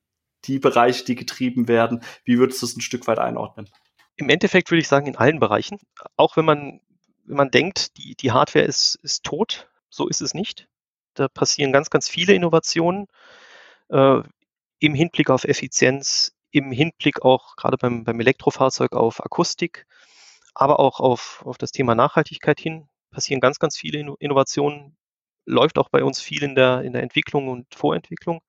die 0.45 0.59
Bereiche, 0.59 1.05
die 1.05 1.15
getrieben 1.15 1.69
werden? 1.69 2.03
Wie 2.25 2.39
würdest 2.39 2.63
du 2.63 2.67
es 2.67 2.77
ein 2.77 2.81
Stück 2.81 3.07
weit 3.07 3.19
einordnen? 3.19 3.69
Im 4.17 4.29
Endeffekt 4.29 4.71
würde 4.71 4.81
ich 4.81 4.89
sagen, 4.89 5.07
in 5.07 5.17
allen 5.17 5.41
Bereichen. 5.41 5.79
Auch 6.17 6.37
wenn 6.37 6.45
man, 6.45 6.81
wenn 7.25 7.37
man 7.37 7.51
denkt, 7.51 7.97
die, 7.97 8.15
die 8.15 8.33
Hardware 8.33 8.65
ist, 8.65 8.97
ist 9.03 9.25
tot, 9.25 9.69
so 9.89 10.09
ist 10.09 10.21
es 10.21 10.35
nicht. 10.35 10.69
Da 11.15 11.29
passieren 11.29 11.73
ganz, 11.73 11.91
ganz 11.91 12.09
viele 12.09 12.35
Innovationen 12.35 13.07
äh, 13.89 14.21
im 14.79 14.95
Hinblick 14.95 15.31
auf 15.31 15.45
Effizienz, 15.45 16.33
im 16.51 16.73
Hinblick 16.73 17.23
auch 17.23 17.57
gerade 17.57 17.77
beim, 17.77 18.05
beim 18.05 18.21
Elektrofahrzeug 18.21 18.93
auf 18.93 19.25
Akustik, 19.25 19.87
aber 20.55 20.81
auch 20.81 21.01
auf, 21.01 21.43
auf 21.45 21.59
das 21.59 21.71
Thema 21.71 21.95
Nachhaltigkeit 21.95 22.59
hin 22.61 22.89
passieren 23.11 23.41
ganz, 23.41 23.59
ganz 23.59 23.77
viele 23.77 24.17
Innovationen. 24.19 24.97
Läuft 25.47 25.79
auch 25.79 25.89
bei 25.89 26.05
uns 26.05 26.21
viel 26.21 26.43
in 26.43 26.55
der, 26.55 26.83
in 26.83 26.93
der 26.93 27.03
Entwicklung 27.03 27.49
und 27.49 27.75
Vorentwicklung. 27.75 28.41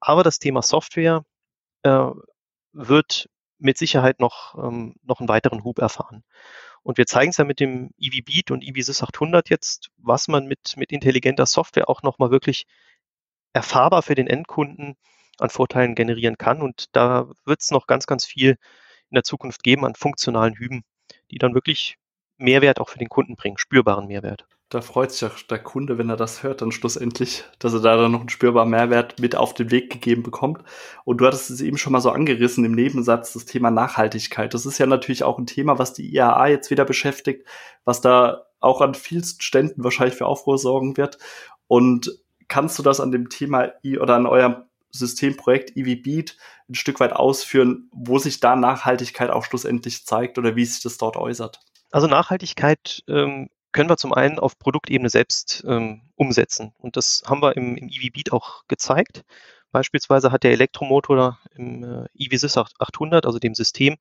Aber 0.00 0.22
das 0.22 0.38
Thema 0.38 0.62
Software 0.62 1.24
äh, 1.82 2.10
wird 2.72 3.28
mit 3.58 3.78
Sicherheit 3.78 4.20
noch, 4.20 4.54
ähm, 4.56 4.94
noch 5.02 5.20
einen 5.20 5.28
weiteren 5.28 5.64
Hub 5.64 5.78
erfahren. 5.78 6.22
Und 6.82 6.96
wir 6.96 7.06
zeigen 7.06 7.30
es 7.30 7.36
ja 7.36 7.44
mit 7.44 7.60
dem 7.60 7.90
EV 7.98 8.24
Beat 8.24 8.50
und 8.50 8.62
EV 8.62 8.82
Sys 8.82 9.02
800 9.02 9.50
jetzt, 9.50 9.90
was 9.96 10.28
man 10.28 10.46
mit, 10.46 10.76
mit 10.76 10.92
intelligenter 10.92 11.46
Software 11.46 11.88
auch 11.88 12.02
nochmal 12.02 12.30
wirklich 12.30 12.66
erfahrbar 13.52 14.02
für 14.02 14.14
den 14.14 14.28
Endkunden 14.28 14.96
an 15.38 15.50
Vorteilen 15.50 15.94
generieren 15.94 16.38
kann. 16.38 16.62
Und 16.62 16.86
da 16.92 17.28
wird 17.44 17.60
es 17.60 17.70
noch 17.70 17.86
ganz, 17.86 18.06
ganz 18.06 18.24
viel 18.24 18.50
in 19.10 19.14
der 19.14 19.24
Zukunft 19.24 19.62
geben 19.62 19.84
an 19.84 19.94
funktionalen 19.94 20.54
Hüben, 20.54 20.82
die 21.30 21.38
dann 21.38 21.54
wirklich 21.54 21.96
Mehrwert 22.36 22.78
auch 22.80 22.88
für 22.88 22.98
den 22.98 23.08
Kunden 23.08 23.36
bringen, 23.36 23.58
spürbaren 23.58 24.06
Mehrwert 24.06 24.46
da 24.70 24.82
freut 24.82 25.12
sich 25.12 25.24
auch 25.24 25.38
der 25.48 25.58
Kunde, 25.58 25.96
wenn 25.96 26.10
er 26.10 26.16
das 26.16 26.42
hört, 26.42 26.60
dann 26.60 26.72
schlussendlich, 26.72 27.44
dass 27.58 27.72
er 27.72 27.80
da 27.80 27.96
dann 27.96 28.12
noch 28.12 28.20
einen 28.20 28.28
spürbaren 28.28 28.68
Mehrwert 28.68 29.18
mit 29.18 29.34
auf 29.34 29.54
den 29.54 29.70
Weg 29.70 29.90
gegeben 29.90 30.22
bekommt. 30.22 30.62
Und 31.04 31.18
du 31.18 31.26
hattest 31.26 31.50
es 31.50 31.62
eben 31.62 31.78
schon 31.78 31.92
mal 31.92 32.02
so 32.02 32.10
angerissen 32.10 32.64
im 32.66 32.72
Nebensatz, 32.72 33.32
das 33.32 33.46
Thema 33.46 33.70
Nachhaltigkeit. 33.70 34.52
Das 34.52 34.66
ist 34.66 34.78
ja 34.78 34.86
natürlich 34.86 35.24
auch 35.24 35.38
ein 35.38 35.46
Thema, 35.46 35.78
was 35.78 35.94
die 35.94 36.12
IAA 36.12 36.48
jetzt 36.48 36.70
wieder 36.70 36.84
beschäftigt, 36.84 37.46
was 37.84 38.02
da 38.02 38.46
auch 38.60 38.82
an 38.82 38.94
vielen 38.94 39.24
Ständen 39.24 39.84
wahrscheinlich 39.84 40.16
für 40.16 40.26
Aufruhr 40.26 40.58
sorgen 40.58 40.98
wird. 40.98 41.18
Und 41.66 42.18
kannst 42.48 42.78
du 42.78 42.82
das 42.82 43.00
an 43.00 43.10
dem 43.10 43.30
Thema 43.30 43.72
oder 44.00 44.16
an 44.16 44.26
eurem 44.26 44.64
Systemprojekt 44.90 45.76
EV 45.76 46.02
Beat 46.02 46.36
ein 46.68 46.74
Stück 46.74 47.00
weit 47.00 47.14
ausführen, 47.14 47.88
wo 47.92 48.18
sich 48.18 48.40
da 48.40 48.54
Nachhaltigkeit 48.54 49.30
auch 49.30 49.44
schlussendlich 49.44 50.04
zeigt 50.04 50.36
oder 50.36 50.56
wie 50.56 50.64
sich 50.66 50.82
das 50.82 50.98
dort 50.98 51.16
äußert? 51.16 51.60
Also 51.90 52.06
Nachhaltigkeit 52.06 53.02
ähm, 53.08 53.48
können 53.72 53.90
wir 53.90 53.96
zum 53.96 54.12
einen 54.12 54.38
auf 54.38 54.58
Produktebene 54.58 55.10
selbst 55.10 55.64
ähm, 55.66 56.02
umsetzen. 56.16 56.72
Und 56.78 56.96
das 56.96 57.22
haben 57.26 57.42
wir 57.42 57.56
im, 57.56 57.76
im 57.76 57.88
EV 57.88 58.12
Beat 58.12 58.32
auch 58.32 58.64
gezeigt. 58.68 59.24
Beispielsweise 59.70 60.32
hat 60.32 60.44
der 60.44 60.52
Elektromotor 60.52 61.38
im 61.54 61.84
äh, 61.84 62.06
EVSys 62.14 62.56
800, 62.56 63.26
also 63.26 63.38
dem 63.38 63.54
System, 63.54 63.96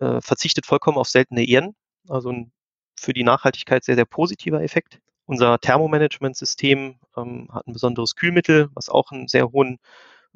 äh, 0.00 0.20
verzichtet 0.20 0.66
vollkommen 0.66 0.98
auf 0.98 1.08
seltene 1.08 1.44
Erden. 1.46 1.74
Also 2.08 2.30
ein 2.30 2.52
für 2.96 3.12
die 3.12 3.24
Nachhaltigkeit 3.24 3.84
sehr, 3.84 3.96
sehr 3.96 4.04
positiver 4.04 4.62
Effekt. 4.62 5.00
Unser 5.26 5.58
Thermomanagement-System 5.58 7.00
ähm, 7.16 7.48
hat 7.52 7.66
ein 7.66 7.72
besonderes 7.72 8.14
Kühlmittel, 8.14 8.68
was 8.74 8.88
auch 8.88 9.10
einen 9.10 9.28
sehr 9.28 9.50
hohen 9.50 9.78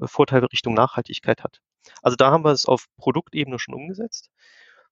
äh, 0.01 0.07
Vorteil 0.07 0.45
Richtung 0.47 0.75
Nachhaltigkeit 0.75 1.45
hat. 1.45 1.61
Also 2.03 2.17
da 2.17 2.31
haben 2.31 2.45
wir 2.45 2.53
es 2.53 2.67
auf 2.67 2.87
Produktebene 2.97 3.59
schon 3.59 3.75
umgesetzt. 3.75 4.31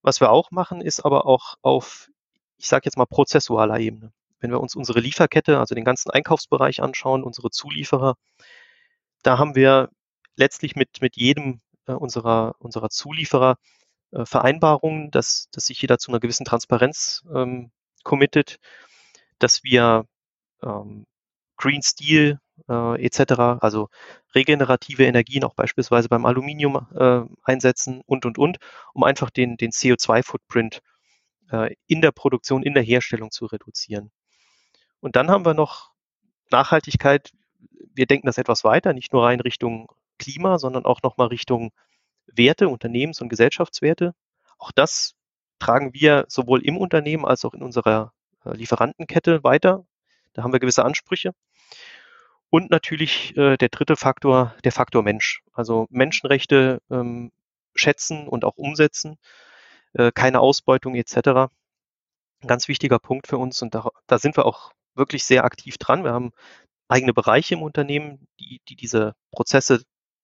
Was 0.02 0.20
wir 0.20 0.30
auch 0.30 0.50
machen, 0.50 0.80
ist 0.80 1.00
aber 1.04 1.26
auch 1.26 1.56
auf 1.62 2.10
ich 2.58 2.68
sage 2.68 2.82
jetzt 2.86 2.96
mal, 2.96 3.06
prozessualer 3.06 3.78
Ebene. 3.78 4.12
wenn 4.40 4.50
wir 4.50 4.60
uns 4.60 4.76
unsere 4.76 5.00
Lieferkette, 5.00 5.58
also 5.58 5.74
den 5.74 5.84
ganzen 5.84 6.10
Einkaufsbereich 6.10 6.82
anschauen, 6.82 7.24
unsere 7.24 7.50
Zulieferer, 7.50 8.16
da 9.22 9.38
haben 9.38 9.54
wir 9.54 9.90
letztlich 10.36 10.76
mit, 10.76 11.00
mit 11.00 11.16
jedem 11.16 11.60
äh, 11.86 11.92
unserer, 11.92 12.54
unserer 12.58 12.90
Zulieferer 12.90 13.56
äh, 14.12 14.24
Vereinbarungen, 14.24 15.10
dass, 15.10 15.48
dass 15.52 15.66
sich 15.66 15.80
jeder 15.80 15.98
zu 15.98 16.10
einer 16.10 16.20
gewissen 16.20 16.44
Transparenz 16.44 17.24
ähm, 17.34 17.70
committet, 18.04 18.58
dass 19.38 19.64
wir 19.64 20.04
ähm, 20.62 21.06
Green 21.56 21.82
Steel 21.82 22.38
äh, 22.68 23.04
etc., 23.04 23.60
also 23.60 23.88
regenerative 24.34 25.04
Energien 25.04 25.44
auch 25.44 25.54
beispielsweise 25.54 26.08
beim 26.08 26.26
Aluminium 26.26 26.86
äh, 26.94 27.22
einsetzen 27.42 28.02
und, 28.06 28.26
und, 28.26 28.38
und, 28.38 28.58
um 28.92 29.04
einfach 29.04 29.30
den, 29.30 29.56
den 29.56 29.70
CO2-Footprint 29.70 30.82
äh, 31.50 31.74
in 31.86 32.00
der 32.00 32.12
Produktion, 32.12 32.62
in 32.62 32.74
der 32.74 32.82
Herstellung 32.82 33.30
zu 33.30 33.46
reduzieren. 33.46 34.10
Und 35.00 35.16
dann 35.16 35.30
haben 35.30 35.44
wir 35.44 35.54
noch 35.54 35.92
Nachhaltigkeit. 36.50 37.32
Wir 37.94 38.06
denken 38.06 38.26
das 38.26 38.38
etwas 38.38 38.64
weiter, 38.64 38.92
nicht 38.92 39.12
nur 39.12 39.24
rein 39.24 39.40
Richtung 39.40 39.92
Klima, 40.18 40.58
sondern 40.58 40.84
auch 40.84 41.02
nochmal 41.02 41.28
Richtung 41.28 41.72
Werte, 42.26 42.68
Unternehmens- 42.68 43.20
und 43.20 43.28
Gesellschaftswerte. 43.28 44.14
Auch 44.58 44.72
das 44.72 45.14
tragen 45.58 45.94
wir 45.94 46.26
sowohl 46.28 46.62
im 46.64 46.76
Unternehmen 46.76 47.24
als 47.24 47.44
auch 47.44 47.54
in 47.54 47.62
unserer 47.62 48.12
äh, 48.44 48.54
Lieferantenkette 48.54 49.44
weiter. 49.44 49.86
Da 50.32 50.42
haben 50.42 50.52
wir 50.52 50.60
gewisse 50.60 50.84
Ansprüche. 50.84 51.32
Und 52.50 52.70
natürlich 52.70 53.36
äh, 53.36 53.56
der 53.56 53.68
dritte 53.68 53.96
Faktor, 53.96 54.54
der 54.64 54.72
Faktor 54.72 55.02
Mensch. 55.02 55.42
Also 55.52 55.86
Menschenrechte 55.90 56.80
ähm, 56.90 57.32
schätzen 57.74 58.28
und 58.28 58.44
auch 58.44 58.56
umsetzen, 58.56 59.18
äh, 59.98 60.12
keine 60.12 60.40
Ausbeutung 60.40 60.94
etc. 60.94 61.50
Ein 62.42 62.48
ganz 62.48 62.68
wichtiger 62.68 62.98
Punkt 62.98 63.26
für 63.26 63.38
uns 63.38 63.62
und 63.62 63.74
da, 63.74 63.88
da 64.06 64.18
sind 64.18 64.36
wir 64.36 64.46
auch 64.46 64.72
wirklich 64.94 65.24
sehr 65.24 65.44
aktiv 65.44 65.78
dran. 65.78 66.04
Wir 66.04 66.12
haben 66.12 66.32
eigene 66.88 67.14
Bereiche 67.14 67.54
im 67.54 67.62
Unternehmen, 67.62 68.26
die, 68.40 68.60
die 68.68 68.76
diese 68.76 69.14
Prozesse 69.32 69.82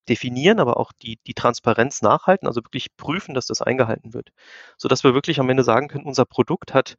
definieren, 0.08 0.60
aber 0.60 0.78
auch 0.78 0.92
die, 0.92 1.18
die 1.26 1.34
Transparenz 1.34 2.02
nachhalten, 2.02 2.48
also 2.48 2.62
wirklich 2.64 2.96
prüfen, 2.96 3.34
dass 3.34 3.46
das 3.46 3.62
eingehalten 3.62 4.14
wird, 4.14 4.30
sodass 4.76 5.04
wir 5.04 5.14
wirklich 5.14 5.40
am 5.40 5.48
Ende 5.48 5.64
sagen 5.64 5.88
können, 5.88 6.06
unser 6.06 6.24
Produkt 6.24 6.74
hat 6.74 6.96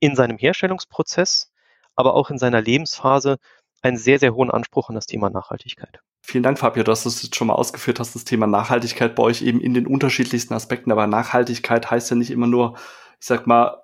in 0.00 0.16
seinem 0.16 0.38
Herstellungsprozess, 0.38 1.52
aber 1.94 2.14
auch 2.14 2.30
in 2.30 2.38
seiner 2.38 2.62
Lebensphase 2.62 3.38
einen 3.82 3.98
sehr, 3.98 4.18
sehr 4.18 4.34
hohen 4.34 4.50
Anspruch 4.50 4.88
an 4.88 4.94
das 4.94 5.06
Thema 5.06 5.30
Nachhaltigkeit. 5.30 6.00
Vielen 6.24 6.44
Dank, 6.44 6.58
Fabio, 6.58 6.84
dass 6.84 7.02
du 7.02 7.08
es 7.08 7.22
jetzt 7.22 7.34
schon 7.34 7.48
mal 7.48 7.54
ausgeführt 7.54 7.98
hast, 7.98 8.14
das 8.14 8.24
Thema 8.24 8.46
Nachhaltigkeit 8.46 9.16
bei 9.16 9.24
euch 9.24 9.42
eben 9.42 9.60
in 9.60 9.74
den 9.74 9.88
unterschiedlichsten 9.88 10.54
Aspekten. 10.54 10.92
Aber 10.92 11.06
Nachhaltigkeit 11.08 11.90
heißt 11.90 12.10
ja 12.10 12.16
nicht 12.16 12.30
immer 12.30 12.46
nur, 12.46 12.76
ich 13.20 13.26
sag 13.26 13.46
mal, 13.46 13.82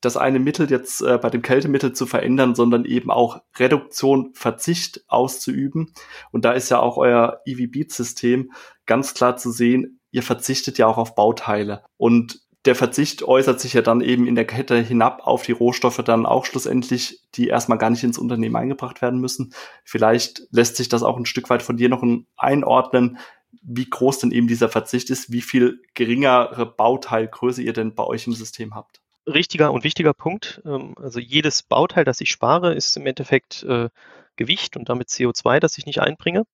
das 0.00 0.16
eine 0.16 0.38
Mittel 0.38 0.70
jetzt 0.70 1.02
äh, 1.02 1.18
bei 1.18 1.28
dem 1.28 1.42
Kältemittel 1.42 1.92
zu 1.92 2.06
verändern, 2.06 2.54
sondern 2.54 2.84
eben 2.84 3.10
auch 3.10 3.42
Reduktion, 3.58 4.32
Verzicht 4.32 5.04
auszuüben. 5.08 5.92
Und 6.30 6.44
da 6.44 6.52
ist 6.52 6.70
ja 6.70 6.78
auch 6.78 6.96
euer 6.96 7.40
EV-Beat-System 7.44 8.52
ganz 8.86 9.14
klar 9.14 9.36
zu 9.36 9.50
sehen, 9.50 10.00
ihr 10.10 10.22
verzichtet 10.22 10.78
ja 10.78 10.86
auch 10.86 10.98
auf 10.98 11.14
Bauteile. 11.14 11.84
Und 11.96 12.40
der 12.68 12.74
Verzicht 12.74 13.22
äußert 13.22 13.60
sich 13.60 13.72
ja 13.72 13.80
dann 13.80 14.02
eben 14.02 14.26
in 14.26 14.34
der 14.34 14.44
Kette 14.44 14.76
hinab 14.76 15.26
auf 15.26 15.42
die 15.42 15.52
Rohstoffe 15.52 16.02
dann 16.04 16.26
auch 16.26 16.44
schlussendlich, 16.44 17.22
die 17.34 17.48
erstmal 17.48 17.78
gar 17.78 17.88
nicht 17.88 18.04
ins 18.04 18.18
Unternehmen 18.18 18.56
eingebracht 18.56 19.00
werden 19.00 19.20
müssen. 19.20 19.54
Vielleicht 19.84 20.42
lässt 20.50 20.76
sich 20.76 20.90
das 20.90 21.02
auch 21.02 21.16
ein 21.16 21.24
Stück 21.24 21.48
weit 21.48 21.62
von 21.62 21.78
dir 21.78 21.88
noch 21.88 22.04
einordnen, 22.36 23.16
wie 23.62 23.88
groß 23.88 24.18
denn 24.18 24.32
eben 24.32 24.48
dieser 24.48 24.68
Verzicht 24.68 25.08
ist, 25.08 25.32
wie 25.32 25.40
viel 25.40 25.80
geringere 25.94 26.66
Bauteilgröße 26.66 27.62
ihr 27.62 27.72
denn 27.72 27.94
bei 27.94 28.04
euch 28.04 28.26
im 28.26 28.34
System 28.34 28.74
habt 28.74 29.00
richtiger 29.26 29.72
und 29.72 29.84
wichtiger 29.84 30.12
Punkt. 30.12 30.60
Ähm, 30.66 30.94
also 30.96 31.20
jedes 31.20 31.62
Bauteil, 31.62 32.04
das 32.04 32.20
ich 32.20 32.30
spare, 32.30 32.74
ist 32.74 32.96
im 32.98 33.06
Endeffekt 33.06 33.62
äh, 33.62 33.88
Gewicht 34.36 34.76
und 34.76 34.90
damit 34.90 35.08
CO2, 35.08 35.58
das 35.58 35.78
ich 35.78 35.86
nicht 35.86 36.00
einbringe. 36.00 36.44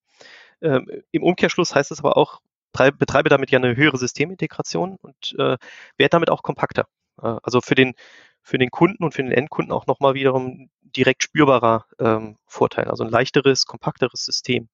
Ähm, 0.60 0.88
Im 1.10 1.22
Umkehrschluss 1.22 1.74
heißt 1.74 1.90
es 1.90 2.00
aber 2.00 2.16
auch, 2.16 2.40
betreibe 2.74 3.28
damit 3.28 3.50
ja 3.50 3.58
eine 3.58 3.76
höhere 3.76 3.96
Systemintegration 3.96 4.96
und 5.00 5.34
äh, 5.38 5.56
werde 5.96 6.10
damit 6.10 6.30
auch 6.30 6.42
kompakter. 6.42 6.86
Äh, 7.22 7.36
also 7.42 7.60
für 7.60 7.74
den, 7.74 7.94
für 8.42 8.58
den 8.58 8.70
Kunden 8.70 9.04
und 9.04 9.14
für 9.14 9.22
den 9.22 9.32
Endkunden 9.32 9.72
auch 9.72 9.86
nochmal 9.86 10.14
wiederum 10.14 10.70
direkt 10.82 11.22
spürbarer 11.22 11.86
ähm, 11.98 12.36
Vorteil, 12.46 12.86
also 12.86 13.04
ein 13.04 13.10
leichteres, 13.10 13.66
kompakteres 13.66 14.24
System. 14.24 14.68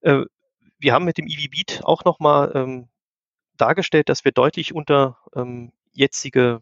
Äh, 0.00 0.22
wir 0.78 0.92
haben 0.92 1.04
mit 1.04 1.18
dem 1.18 1.26
EV 1.26 1.50
Beat 1.50 1.80
auch 1.84 2.04
nochmal 2.04 2.52
ähm, 2.54 2.88
dargestellt, 3.56 4.08
dass 4.08 4.24
wir 4.24 4.32
deutlich 4.32 4.74
unter 4.74 5.18
ähm, 5.34 5.72
jetzige 5.92 6.60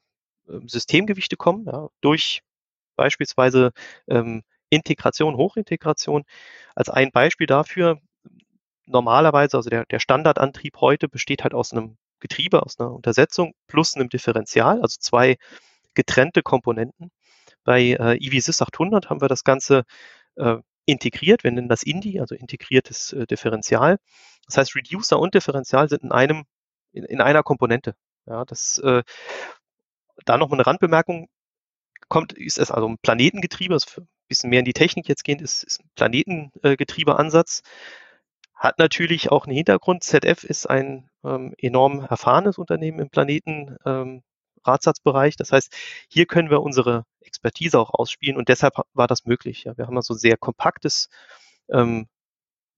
ähm, 0.48 0.68
Systemgewichte 0.68 1.36
kommen, 1.36 1.66
ja, 1.66 1.88
durch 2.00 2.42
beispielsweise 2.96 3.72
ähm, 4.08 4.44
Integration, 4.70 5.36
Hochintegration. 5.36 6.24
Als 6.74 6.88
ein 6.88 7.10
Beispiel 7.12 7.46
dafür, 7.46 8.00
normalerweise, 8.86 9.56
also 9.56 9.70
der, 9.70 9.84
der 9.86 9.98
Standardantrieb 9.98 10.80
heute 10.80 11.08
besteht 11.08 11.42
halt 11.42 11.54
aus 11.54 11.72
einem 11.72 11.96
Getriebe, 12.20 12.62
aus 12.62 12.78
einer 12.78 12.92
Untersetzung 12.92 13.54
plus 13.66 13.94
einem 13.94 14.08
Differential, 14.08 14.80
also 14.80 14.96
zwei 14.98 15.36
getrennte 15.94 16.42
Komponenten. 16.42 17.10
Bei 17.64 17.80
äh, 17.80 18.16
EVSys 18.16 18.62
800 18.62 19.10
haben 19.10 19.20
wir 19.20 19.28
das 19.28 19.44
Ganze 19.44 19.84
äh, 20.36 20.56
integriert. 20.86 21.44
Wir 21.44 21.52
nennen 21.52 21.68
das 21.68 21.82
INDI, 21.82 22.20
also 22.20 22.34
integriertes 22.34 23.12
äh, 23.12 23.26
Differential. 23.26 23.98
Das 24.46 24.58
heißt, 24.58 24.76
Reducer 24.76 25.18
und 25.18 25.34
Differential 25.34 25.88
sind 25.88 26.02
in 26.02 26.12
einem, 26.12 26.44
in, 26.92 27.04
in 27.04 27.20
einer 27.20 27.42
Komponente. 27.42 27.94
Ja, 28.26 28.44
das 28.44 28.78
äh, 28.78 29.02
da 30.24 30.38
noch 30.38 30.48
mal 30.48 30.56
eine 30.56 30.66
Randbemerkung. 30.66 31.28
Kommt, 32.08 32.34
ist 32.34 32.58
es 32.58 32.70
also 32.70 32.88
ein 32.88 32.98
Planetengetriebe, 32.98 33.74
also 33.74 34.02
ein 34.02 34.08
bisschen 34.28 34.50
mehr 34.50 34.58
in 34.58 34.66
die 34.66 34.74
Technik 34.74 35.08
jetzt 35.08 35.24
gehend, 35.24 35.40
ist, 35.40 35.64
ist 35.64 35.80
ein 35.80 35.90
Planetengetriebeansatz. 35.94 37.62
Hat 38.64 38.78
natürlich 38.78 39.30
auch 39.30 39.44
einen 39.44 39.54
Hintergrund. 39.54 40.04
ZF 40.04 40.42
ist 40.42 40.64
ein 40.64 41.10
ähm, 41.22 41.54
enorm 41.58 42.00
erfahrenes 42.00 42.56
Unternehmen 42.56 42.98
im 42.98 43.10
Planeten. 43.10 43.76
Ähm. 43.84 44.22
Das 44.66 45.52
heißt, 45.52 45.76
hier 46.08 46.24
können 46.24 46.48
wir 46.48 46.62
unsere 46.62 47.04
Expertise 47.20 47.78
auch 47.78 47.92
ausspielen 47.92 48.38
und 48.38 48.48
deshalb 48.48 48.76
war 48.94 49.06
das 49.06 49.26
möglich. 49.26 49.64
Ja. 49.64 49.76
Wir 49.76 49.86
haben 49.86 49.98
also 49.98 50.14
sehr 50.14 50.38
kompaktes 50.38 51.10
ähm, 51.68 52.06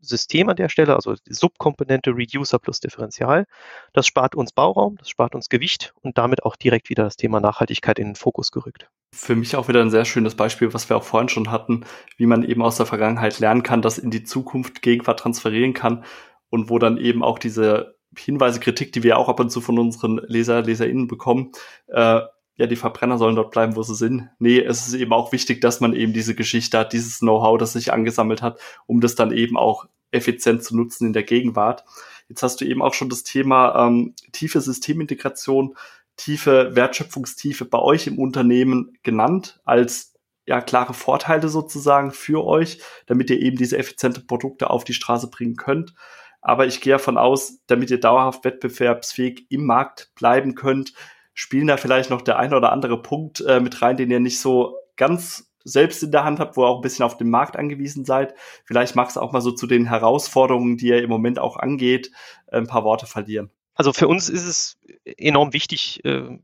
System 0.00 0.48
an 0.48 0.56
der 0.56 0.68
Stelle, 0.68 0.96
also 0.96 1.14
die 1.14 1.34
Subkomponente 1.34 2.10
Reducer 2.10 2.58
plus 2.58 2.80
Differential. 2.80 3.46
Das 3.92 4.08
spart 4.08 4.34
uns 4.34 4.50
Bauraum, 4.50 4.96
das 4.96 5.08
spart 5.08 5.36
uns 5.36 5.48
Gewicht 5.48 5.92
und 6.02 6.18
damit 6.18 6.42
auch 6.42 6.56
direkt 6.56 6.90
wieder 6.90 7.04
das 7.04 7.16
Thema 7.16 7.38
Nachhaltigkeit 7.38 8.00
in 8.00 8.08
den 8.08 8.16
Fokus 8.16 8.50
gerückt. 8.50 8.90
Für 9.12 9.36
mich 9.36 9.56
auch 9.56 9.68
wieder 9.68 9.80
ein 9.80 9.90
sehr 9.90 10.04
schönes 10.04 10.34
Beispiel, 10.34 10.74
was 10.74 10.88
wir 10.88 10.96
auch 10.96 11.04
vorhin 11.04 11.28
schon 11.28 11.50
hatten, 11.50 11.84
wie 12.16 12.26
man 12.26 12.42
eben 12.42 12.62
aus 12.62 12.76
der 12.76 12.86
Vergangenheit 12.86 13.38
lernen 13.38 13.62
kann, 13.62 13.82
das 13.82 13.98
in 13.98 14.10
die 14.10 14.24
Zukunft 14.24 14.82
Gegenwart 14.82 15.20
transferieren 15.20 15.74
kann 15.74 16.04
und 16.50 16.68
wo 16.68 16.78
dann 16.78 16.98
eben 16.98 17.22
auch 17.22 17.38
diese 17.38 17.96
Hinweise, 18.18 18.60
Kritik, 18.60 18.92
die 18.92 19.02
wir 19.02 19.18
auch 19.18 19.28
ab 19.28 19.40
und 19.40 19.50
zu 19.50 19.60
von 19.60 19.78
unseren 19.78 20.18
Leser, 20.26 20.62
LeserInnen 20.62 21.06
bekommen, 21.06 21.52
äh, 21.88 22.20
ja, 22.58 22.66
die 22.66 22.76
Verbrenner 22.76 23.18
sollen 23.18 23.36
dort 23.36 23.50
bleiben, 23.50 23.76
wo 23.76 23.82
sie 23.82 23.94
sind. 23.94 24.30
Nee, 24.38 24.60
es 24.60 24.86
ist 24.86 24.94
eben 24.94 25.12
auch 25.12 25.32
wichtig, 25.32 25.60
dass 25.60 25.80
man 25.80 25.92
eben 25.92 26.14
diese 26.14 26.34
Geschichte 26.34 26.78
hat, 26.78 26.92
dieses 26.92 27.18
Know-how, 27.18 27.58
das 27.58 27.74
sich 27.74 27.92
angesammelt 27.92 28.40
hat, 28.40 28.58
um 28.86 29.00
das 29.00 29.14
dann 29.14 29.30
eben 29.30 29.58
auch 29.58 29.86
effizient 30.10 30.64
zu 30.64 30.74
nutzen 30.74 31.08
in 31.08 31.12
der 31.12 31.22
Gegenwart. 31.22 31.84
Jetzt 32.28 32.42
hast 32.42 32.60
du 32.60 32.64
eben 32.64 32.80
auch 32.82 32.94
schon 32.94 33.10
das 33.10 33.24
Thema 33.24 33.86
ähm, 33.86 34.14
tiefe 34.32 34.60
Systemintegration, 34.60 35.76
tiefe 36.16 36.74
Wertschöpfungstiefe 36.74 37.64
bei 37.64 37.78
euch 37.78 38.06
im 38.06 38.18
Unternehmen 38.18 38.96
genannt 39.02 39.60
als 39.64 40.14
ja 40.46 40.60
klare 40.60 40.94
Vorteile 40.94 41.48
sozusagen 41.48 42.12
für 42.12 42.44
euch, 42.44 42.80
damit 43.06 43.30
ihr 43.30 43.40
eben 43.40 43.56
diese 43.56 43.78
effiziente 43.78 44.20
Produkte 44.20 44.70
auf 44.70 44.84
die 44.84 44.94
Straße 44.94 45.28
bringen 45.28 45.56
könnt. 45.56 45.94
Aber 46.40 46.66
ich 46.66 46.80
gehe 46.80 46.92
davon 46.92 47.18
aus, 47.18 47.58
damit 47.66 47.90
ihr 47.90 48.00
dauerhaft 48.00 48.44
wettbewerbsfähig 48.44 49.46
im 49.50 49.66
Markt 49.66 50.12
bleiben 50.14 50.54
könnt, 50.54 50.92
spielen 51.34 51.66
da 51.66 51.76
vielleicht 51.76 52.10
noch 52.10 52.22
der 52.22 52.38
ein 52.38 52.54
oder 52.54 52.72
andere 52.72 53.02
Punkt 53.02 53.40
äh, 53.40 53.60
mit 53.60 53.82
rein, 53.82 53.96
den 53.96 54.10
ihr 54.10 54.20
nicht 54.20 54.40
so 54.40 54.76
ganz 54.96 55.50
selbst 55.64 56.04
in 56.04 56.12
der 56.12 56.24
Hand 56.24 56.38
habt, 56.38 56.56
wo 56.56 56.62
ihr 56.62 56.68
auch 56.68 56.76
ein 56.76 56.82
bisschen 56.82 57.04
auf 57.04 57.16
den 57.16 57.28
Markt 57.28 57.56
angewiesen 57.56 58.04
seid. 58.04 58.34
Vielleicht 58.64 58.94
magst 58.94 59.16
du 59.16 59.20
auch 59.20 59.32
mal 59.32 59.40
so 59.40 59.50
zu 59.50 59.66
den 59.66 59.86
Herausforderungen, 59.86 60.76
die 60.76 60.86
ihr 60.86 61.02
im 61.02 61.10
Moment 61.10 61.40
auch 61.40 61.56
angeht, 61.56 62.12
ein 62.46 62.68
paar 62.68 62.84
Worte 62.84 63.06
verlieren. 63.06 63.50
Also 63.76 63.92
für 63.92 64.08
uns 64.08 64.28
ist 64.28 64.44
es 64.44 64.78
enorm 65.04 65.52
wichtig, 65.52 66.04
äh, 66.04 66.38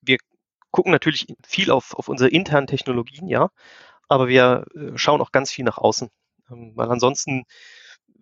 wir 0.00 0.18
gucken 0.70 0.92
natürlich 0.92 1.26
viel 1.46 1.70
auf, 1.70 1.94
auf 1.94 2.08
unsere 2.08 2.30
internen 2.30 2.66
Technologien, 2.66 3.28
ja, 3.28 3.50
aber 4.08 4.28
wir 4.28 4.66
äh, 4.74 4.98
schauen 4.98 5.20
auch 5.20 5.32
ganz 5.32 5.52
viel 5.52 5.64
nach 5.64 5.78
außen, 5.78 6.10
ähm, 6.50 6.72
weil 6.74 6.90
ansonsten 6.90 7.44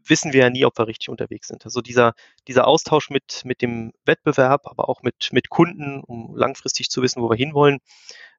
wissen 0.04 0.32
wir 0.32 0.40
ja 0.42 0.50
nie, 0.50 0.64
ob 0.64 0.78
wir 0.78 0.86
richtig 0.86 1.08
unterwegs 1.08 1.48
sind. 1.48 1.64
Also 1.64 1.80
dieser, 1.80 2.14
dieser 2.48 2.66
Austausch 2.66 3.10
mit, 3.10 3.42
mit 3.44 3.62
dem 3.62 3.92
Wettbewerb, 4.04 4.66
aber 4.66 4.88
auch 4.88 5.02
mit, 5.02 5.30
mit 5.32 5.50
Kunden, 5.50 6.02
um 6.02 6.36
langfristig 6.36 6.90
zu 6.90 7.02
wissen, 7.02 7.22
wo 7.22 7.30
wir 7.30 7.36
hinwollen, 7.36 7.78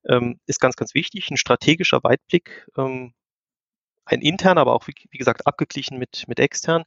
ähm, 0.08 0.40
ist 0.46 0.60
ganz, 0.60 0.76
ganz 0.76 0.94
wichtig. 0.96 1.30
Ein 1.30 1.38
strategischer 1.38 2.04
Weitblick, 2.04 2.68
ähm, 2.78 3.14
ein 4.06 4.22
intern, 4.22 4.58
aber 4.58 4.74
auch, 4.74 4.88
wie, 4.88 5.18
gesagt, 5.18 5.48
abgeglichen 5.48 5.98
mit, 5.98 6.26
mit 6.28 6.40
extern. 6.40 6.84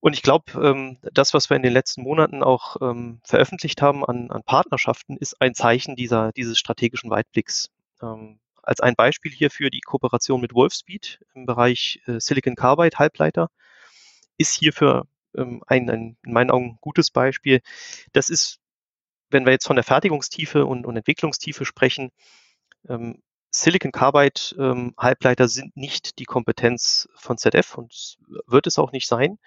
Und 0.00 0.14
ich 0.14 0.22
glaube, 0.22 0.52
ähm, 0.54 0.98
das, 1.12 1.34
was 1.34 1.50
wir 1.50 1.56
in 1.56 1.62
den 1.62 1.72
letzten 1.72 2.02
Monaten 2.02 2.42
auch 2.42 2.76
ähm, 2.80 3.20
veröffentlicht 3.22 3.82
haben 3.82 4.04
an, 4.04 4.30
an 4.30 4.42
Partnerschaften, 4.42 5.16
ist 5.16 5.40
ein 5.40 5.54
Zeichen 5.54 5.94
dieser, 5.94 6.32
dieses 6.32 6.58
strategischen 6.58 7.10
Weitblicks. 7.10 7.70
Ähm, 8.02 8.40
als 8.62 8.80
ein 8.80 8.94
Beispiel 8.94 9.32
hierfür 9.32 9.70
die 9.70 9.80
Kooperation 9.80 10.40
mit 10.40 10.54
Wolfspeed 10.54 11.20
im 11.34 11.46
Bereich 11.46 12.00
äh, 12.06 12.18
Silicon 12.18 12.56
Carbide 12.56 12.98
Halbleiter 12.98 13.50
ist 14.38 14.54
hierfür 14.54 15.06
ähm, 15.36 15.62
ein, 15.66 15.90
ein, 15.90 16.16
in 16.24 16.32
meinen 16.32 16.50
Augen 16.50 16.78
gutes 16.80 17.10
Beispiel. 17.10 17.60
Das 18.12 18.30
ist, 18.30 18.58
wenn 19.28 19.44
wir 19.44 19.52
jetzt 19.52 19.66
von 19.66 19.76
der 19.76 19.84
Fertigungstiefe 19.84 20.64
und, 20.64 20.86
und 20.86 20.96
Entwicklungstiefe 20.96 21.64
sprechen, 21.66 22.10
ähm, 22.88 23.22
Silicon 23.50 23.92
Carbide 23.92 24.40
ähm, 24.58 24.94
Halbleiter 24.96 25.48
sind 25.48 25.76
nicht 25.76 26.18
die 26.18 26.24
Kompetenz 26.24 27.08
von 27.16 27.36
ZF 27.36 27.76
und 27.76 28.16
wird 28.46 28.66
es 28.66 28.78
auch 28.78 28.92
nicht 28.92 29.08
sein. 29.08 29.38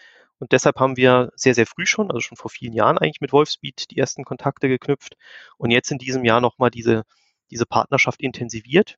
Und 0.43 0.51
deshalb 0.51 0.77
haben 0.77 0.97
wir 0.97 1.31
sehr, 1.37 1.55
sehr 1.55 1.65
früh 1.65 1.85
schon, 1.85 2.09
also 2.09 2.19
schon 2.19 2.35
vor 2.35 2.51
vielen 2.51 2.73
Jahren 2.73 2.97
eigentlich 2.97 3.21
mit 3.21 3.31
Wolfspeed 3.31 3.89
die 3.91 3.97
ersten 3.97 4.25
Kontakte 4.25 4.67
geknüpft 4.67 5.15
und 5.55 5.71
jetzt 5.71 5.89
in 5.89 5.99
diesem 5.99 6.25
Jahr 6.25 6.41
nochmal 6.41 6.69
diese, 6.69 7.03
diese 7.49 7.65
Partnerschaft 7.65 8.19
intensiviert, 8.19 8.97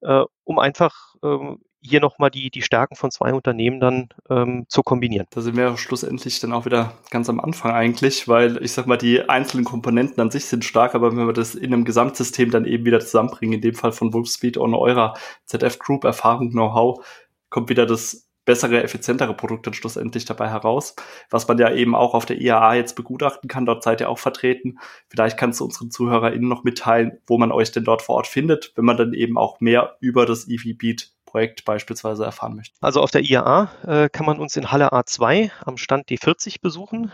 äh, 0.00 0.24
um 0.42 0.58
einfach 0.58 1.14
ähm, 1.22 1.60
hier 1.80 2.00
nochmal 2.00 2.32
die, 2.32 2.50
die 2.50 2.62
Stärken 2.62 2.96
von 2.96 3.12
zwei 3.12 3.32
Unternehmen 3.32 3.78
dann 3.78 4.08
ähm, 4.28 4.66
zu 4.68 4.82
kombinieren. 4.82 5.28
Da 5.30 5.40
sind 5.40 5.56
wir 5.56 5.76
schlussendlich 5.76 6.40
dann 6.40 6.52
auch 6.52 6.64
wieder 6.64 6.94
ganz 7.10 7.28
am 7.28 7.38
Anfang 7.38 7.70
eigentlich, 7.70 8.26
weil 8.26 8.60
ich 8.60 8.72
sag 8.72 8.88
mal, 8.88 8.96
die 8.96 9.28
einzelnen 9.28 9.64
Komponenten 9.64 10.20
an 10.20 10.32
sich 10.32 10.46
sind 10.46 10.64
stark, 10.64 10.96
aber 10.96 11.16
wenn 11.16 11.28
wir 11.28 11.32
das 11.32 11.54
in 11.54 11.72
einem 11.72 11.84
Gesamtsystem 11.84 12.50
dann 12.50 12.64
eben 12.64 12.84
wieder 12.84 12.98
zusammenbringen, 12.98 13.54
in 13.54 13.60
dem 13.60 13.76
Fall 13.76 13.92
von 13.92 14.12
Wolfspeed 14.12 14.56
und 14.56 14.74
eurer 14.74 15.14
ZF 15.44 15.78
Group 15.78 16.02
Erfahrung, 16.02 16.50
Know-how, 16.50 17.06
kommt 17.50 17.68
wieder 17.68 17.86
das 17.86 18.25
bessere, 18.46 18.82
effizientere 18.82 19.34
Produkte 19.34 19.74
schlussendlich 19.74 20.24
dabei 20.24 20.48
heraus, 20.48 20.96
was 21.28 21.46
man 21.46 21.58
ja 21.58 21.70
eben 21.70 21.94
auch 21.94 22.14
auf 22.14 22.24
der 22.24 22.40
IAA 22.40 22.76
jetzt 22.76 22.96
begutachten 22.96 23.48
kann. 23.48 23.66
Dort 23.66 23.82
seid 23.82 24.00
ihr 24.00 24.08
auch 24.08 24.18
vertreten. 24.18 24.78
Vielleicht 25.08 25.36
kannst 25.36 25.60
du 25.60 25.64
unseren 25.64 25.90
ZuhörerInnen 25.90 26.48
noch 26.48 26.64
mitteilen, 26.64 27.18
wo 27.26 27.36
man 27.36 27.52
euch 27.52 27.72
denn 27.72 27.84
dort 27.84 28.00
vor 28.00 28.16
Ort 28.16 28.26
findet, 28.26 28.72
wenn 28.76 28.86
man 28.86 28.96
dann 28.96 29.12
eben 29.12 29.36
auch 29.36 29.60
mehr 29.60 29.96
über 30.00 30.24
das 30.24 30.48
EV 30.48 30.78
Beat 30.78 31.12
Projekt 31.26 31.66
beispielsweise 31.66 32.24
erfahren 32.24 32.56
möchte. 32.56 32.74
Also 32.80 33.02
auf 33.02 33.10
der 33.10 33.20
IAA 33.20 33.68
äh, 33.86 34.08
kann 34.08 34.24
man 34.24 34.38
uns 34.38 34.56
in 34.56 34.70
Halle 34.70 34.92
A2 34.92 35.50
am 35.64 35.76
Stand 35.76 36.08
D40 36.08 36.62
besuchen. 36.62 37.12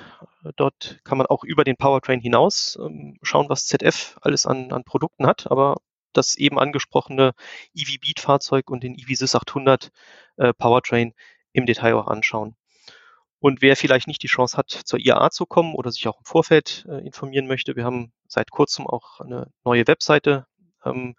Dort 0.55 1.01
kann 1.03 1.19
man 1.19 1.27
auch 1.27 1.43
über 1.43 1.65
den 1.65 1.77
Powertrain 1.77 2.21
hinaus 2.21 2.79
ähm, 2.81 3.19
schauen, 3.23 3.49
was 3.49 3.67
ZF 3.67 4.17
alles 4.21 4.47
an, 4.47 4.71
an 4.71 4.85
Produkten 4.85 5.27
hat, 5.27 5.51
aber 5.51 5.79
das 6.13 6.35
eben 6.35 6.59
angesprochene 6.59 7.33
EV 7.75 8.01
Beat 8.01 8.21
Fahrzeug 8.21 8.71
und 8.71 8.83
den 8.83 8.95
EV 8.95 9.15
Sys 9.17 9.35
800 9.35 9.91
äh, 10.37 10.53
Powertrain 10.53 11.15
im 11.53 11.67
Detail 11.67 11.95
auch 11.95 12.07
anschauen. 12.07 12.57
Und 13.39 13.61
wer 13.61 13.77
vielleicht 13.77 14.07
nicht 14.07 14.23
die 14.23 14.29
Chance 14.29 14.57
hat, 14.57 14.71
zur 14.71 15.01
IAA 15.01 15.31
zu 15.31 15.47
kommen 15.47 15.75
oder 15.75 15.91
sich 15.91 16.07
auch 16.07 16.19
im 16.19 16.25
Vorfeld 16.25 16.87
äh, 16.89 17.05
informieren 17.05 17.49
möchte, 17.49 17.75
wir 17.75 17.85
haben 17.85 18.13
seit 18.29 18.51
kurzem 18.53 18.87
auch 18.87 19.21
eine 19.21 19.51
neue 19.65 19.87
Webseite 19.89 20.47
ähm, 20.85 21.17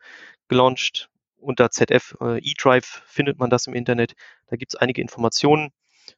gelauncht. 0.48 1.10
Unter 1.36 1.70
ZF 1.70 2.16
äh, 2.22 2.38
eDrive 2.40 3.04
findet 3.06 3.40
man 3.40 3.50
das 3.50 3.68
im 3.68 3.74
Internet. 3.74 4.14
Da 4.48 4.56
gibt 4.56 4.74
es 4.74 4.80
einige 4.80 5.02
Informationen 5.02 5.72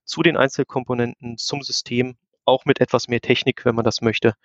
zu 0.03 0.21
den 0.21 0.37
Einzelkomponenten, 0.37 1.39
zum 1.39 1.63
System, 1.63 2.17
auch 2.45 2.65
mit 2.65 2.79
etwas 2.79 3.07
mehr 3.07 3.21
Technik, 3.21 3.65
wenn 3.65 3.73
man 3.73 3.83
das 3.83 4.01
möchte 4.01 4.35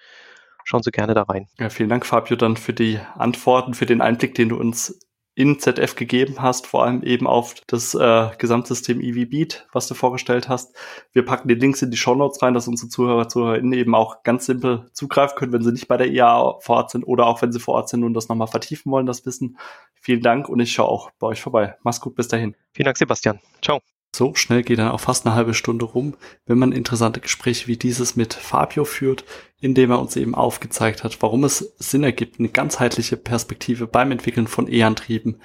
schauen 0.65 0.83
Sie 0.83 0.91
gerne 0.91 1.15
da 1.15 1.23
rein. 1.23 1.47
Ja, 1.59 1.71
vielen 1.71 1.89
Dank, 1.89 2.07
Fabio, 2.07 2.37
dann 2.37 2.57
für 2.57 2.73
die 2.73 2.99
Antworten, 3.17 3.75
für 3.75 3.87
den 3.87 4.01
Einblick, 4.01 4.35
den 4.35 4.49
du 4.49 4.57
uns 4.57 4.99
in 5.35 5.59
ZF 5.59 5.95
gegeben 5.95 6.43
hast, 6.43 6.67
vor 6.67 6.85
allem 6.85 7.03
eben 7.03 7.27
auf 7.27 7.55
das 7.67 7.95
äh, 7.95 8.29
Gesamtsystem 8.37 9.01
EV 9.01 9.31
Beat, 9.31 9.67
was 9.73 9.87
du 9.87 9.95
vorgestellt 9.95 10.49
hast. 10.49 10.77
Wir 11.13 11.25
packen 11.25 11.49
die 11.49 11.55
Links 11.55 11.81
in 11.83 11.91
die 11.91 11.97
Show 11.97 12.15
Notes 12.15 12.43
rein, 12.43 12.53
dass 12.53 12.69
unsere 12.69 12.89
Zuhörer, 12.91 13.29
Zuhörerinnen 13.29 13.73
eben 13.73 13.95
auch 13.95 14.23
ganz 14.23 14.47
simpel 14.47 14.91
zugreifen 14.93 15.37
können, 15.39 15.53
wenn 15.53 15.63
sie 15.63 15.73
nicht 15.73 15.89
bei 15.89 15.97
der 15.97 16.09
IAA 16.09 16.59
vor 16.61 16.77
Ort 16.77 16.91
sind 16.91 17.05
oder 17.05 17.27
auch 17.27 17.41
wenn 17.43 17.53
sie 17.53 17.61
vor 17.61 17.75
Ort 17.75 17.89
sind 17.89 18.05
und 18.05 18.13
das 18.15 18.29
nochmal 18.29 18.49
vertiefen 18.49 18.91
wollen, 18.93 19.07
das 19.07 19.25
Wissen. 19.25 19.57
Vielen 19.95 20.21
Dank 20.21 20.49
und 20.49 20.61
ich 20.61 20.73
schaue 20.73 20.89
auch 20.89 21.11
bei 21.19 21.29
euch 21.29 21.41
vorbei. 21.41 21.77
Mach's 21.83 22.01
gut, 22.01 22.17
bis 22.17 22.29
dahin. 22.29 22.57
Vielen 22.73 22.85
Dank, 22.85 22.99
Sebastian. 22.99 23.41
Ciao. 23.63 23.81
So 24.15 24.35
schnell 24.35 24.63
geht 24.63 24.79
dann 24.79 24.91
auch 24.91 25.01
fast 25.01 25.25
eine 25.25 25.35
halbe 25.35 25.55
Stunde 25.55 25.85
rum, 25.85 26.17
wenn 26.47 26.59
man 26.59 26.73
interessante 26.73 27.21
Gespräche 27.21 27.69
wie 27.69 27.77
dieses 27.77 28.17
mit 28.17 28.35
Fabio 28.35 28.85
führt, 28.85 29.25
indem 29.61 29.91
er 29.93 30.01
uns 30.01 30.17
eben 30.17 30.35
aufgezeigt 30.35 31.05
hat, 31.05 31.23
warum 31.23 31.45
es 31.45 31.75
Sinn 31.79 32.03
ergibt, 32.03 32.39
eine 32.39 32.49
ganzheitliche 32.49 33.17
Perspektive 33.17 33.87
beim 33.87 34.11
Entwickeln 34.11 34.49
von 34.49 34.71
E-Antrieben 34.71 35.41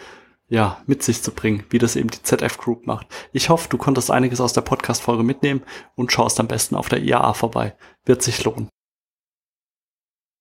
ja, 0.48 0.82
mit 0.86 1.04
sich 1.04 1.24
zu 1.24 1.32
bringen, 1.32 1.64
wie 1.70 1.80
das 1.80 1.96
eben 1.96 2.10
die 2.10 2.22
ZF 2.22 2.58
Group 2.58 2.86
macht. 2.86 3.08
Ich 3.34 3.50
hoffe, 3.50 3.68
du 3.70 3.78
konntest 3.78 4.12
einiges 4.12 4.42
aus 4.42 4.54
der 4.54 4.62
Podcast-Folge 4.62 5.24
mitnehmen 5.24 5.64
und 5.96 6.12
schaust 6.12 6.40
am 6.40 6.48
besten 6.48 6.76
auf 6.76 6.90
der 6.90 7.02
IAA 7.02 7.34
vorbei. 7.34 7.76
Wird 8.06 8.22
sich 8.22 8.44
lohnen. 8.44 8.70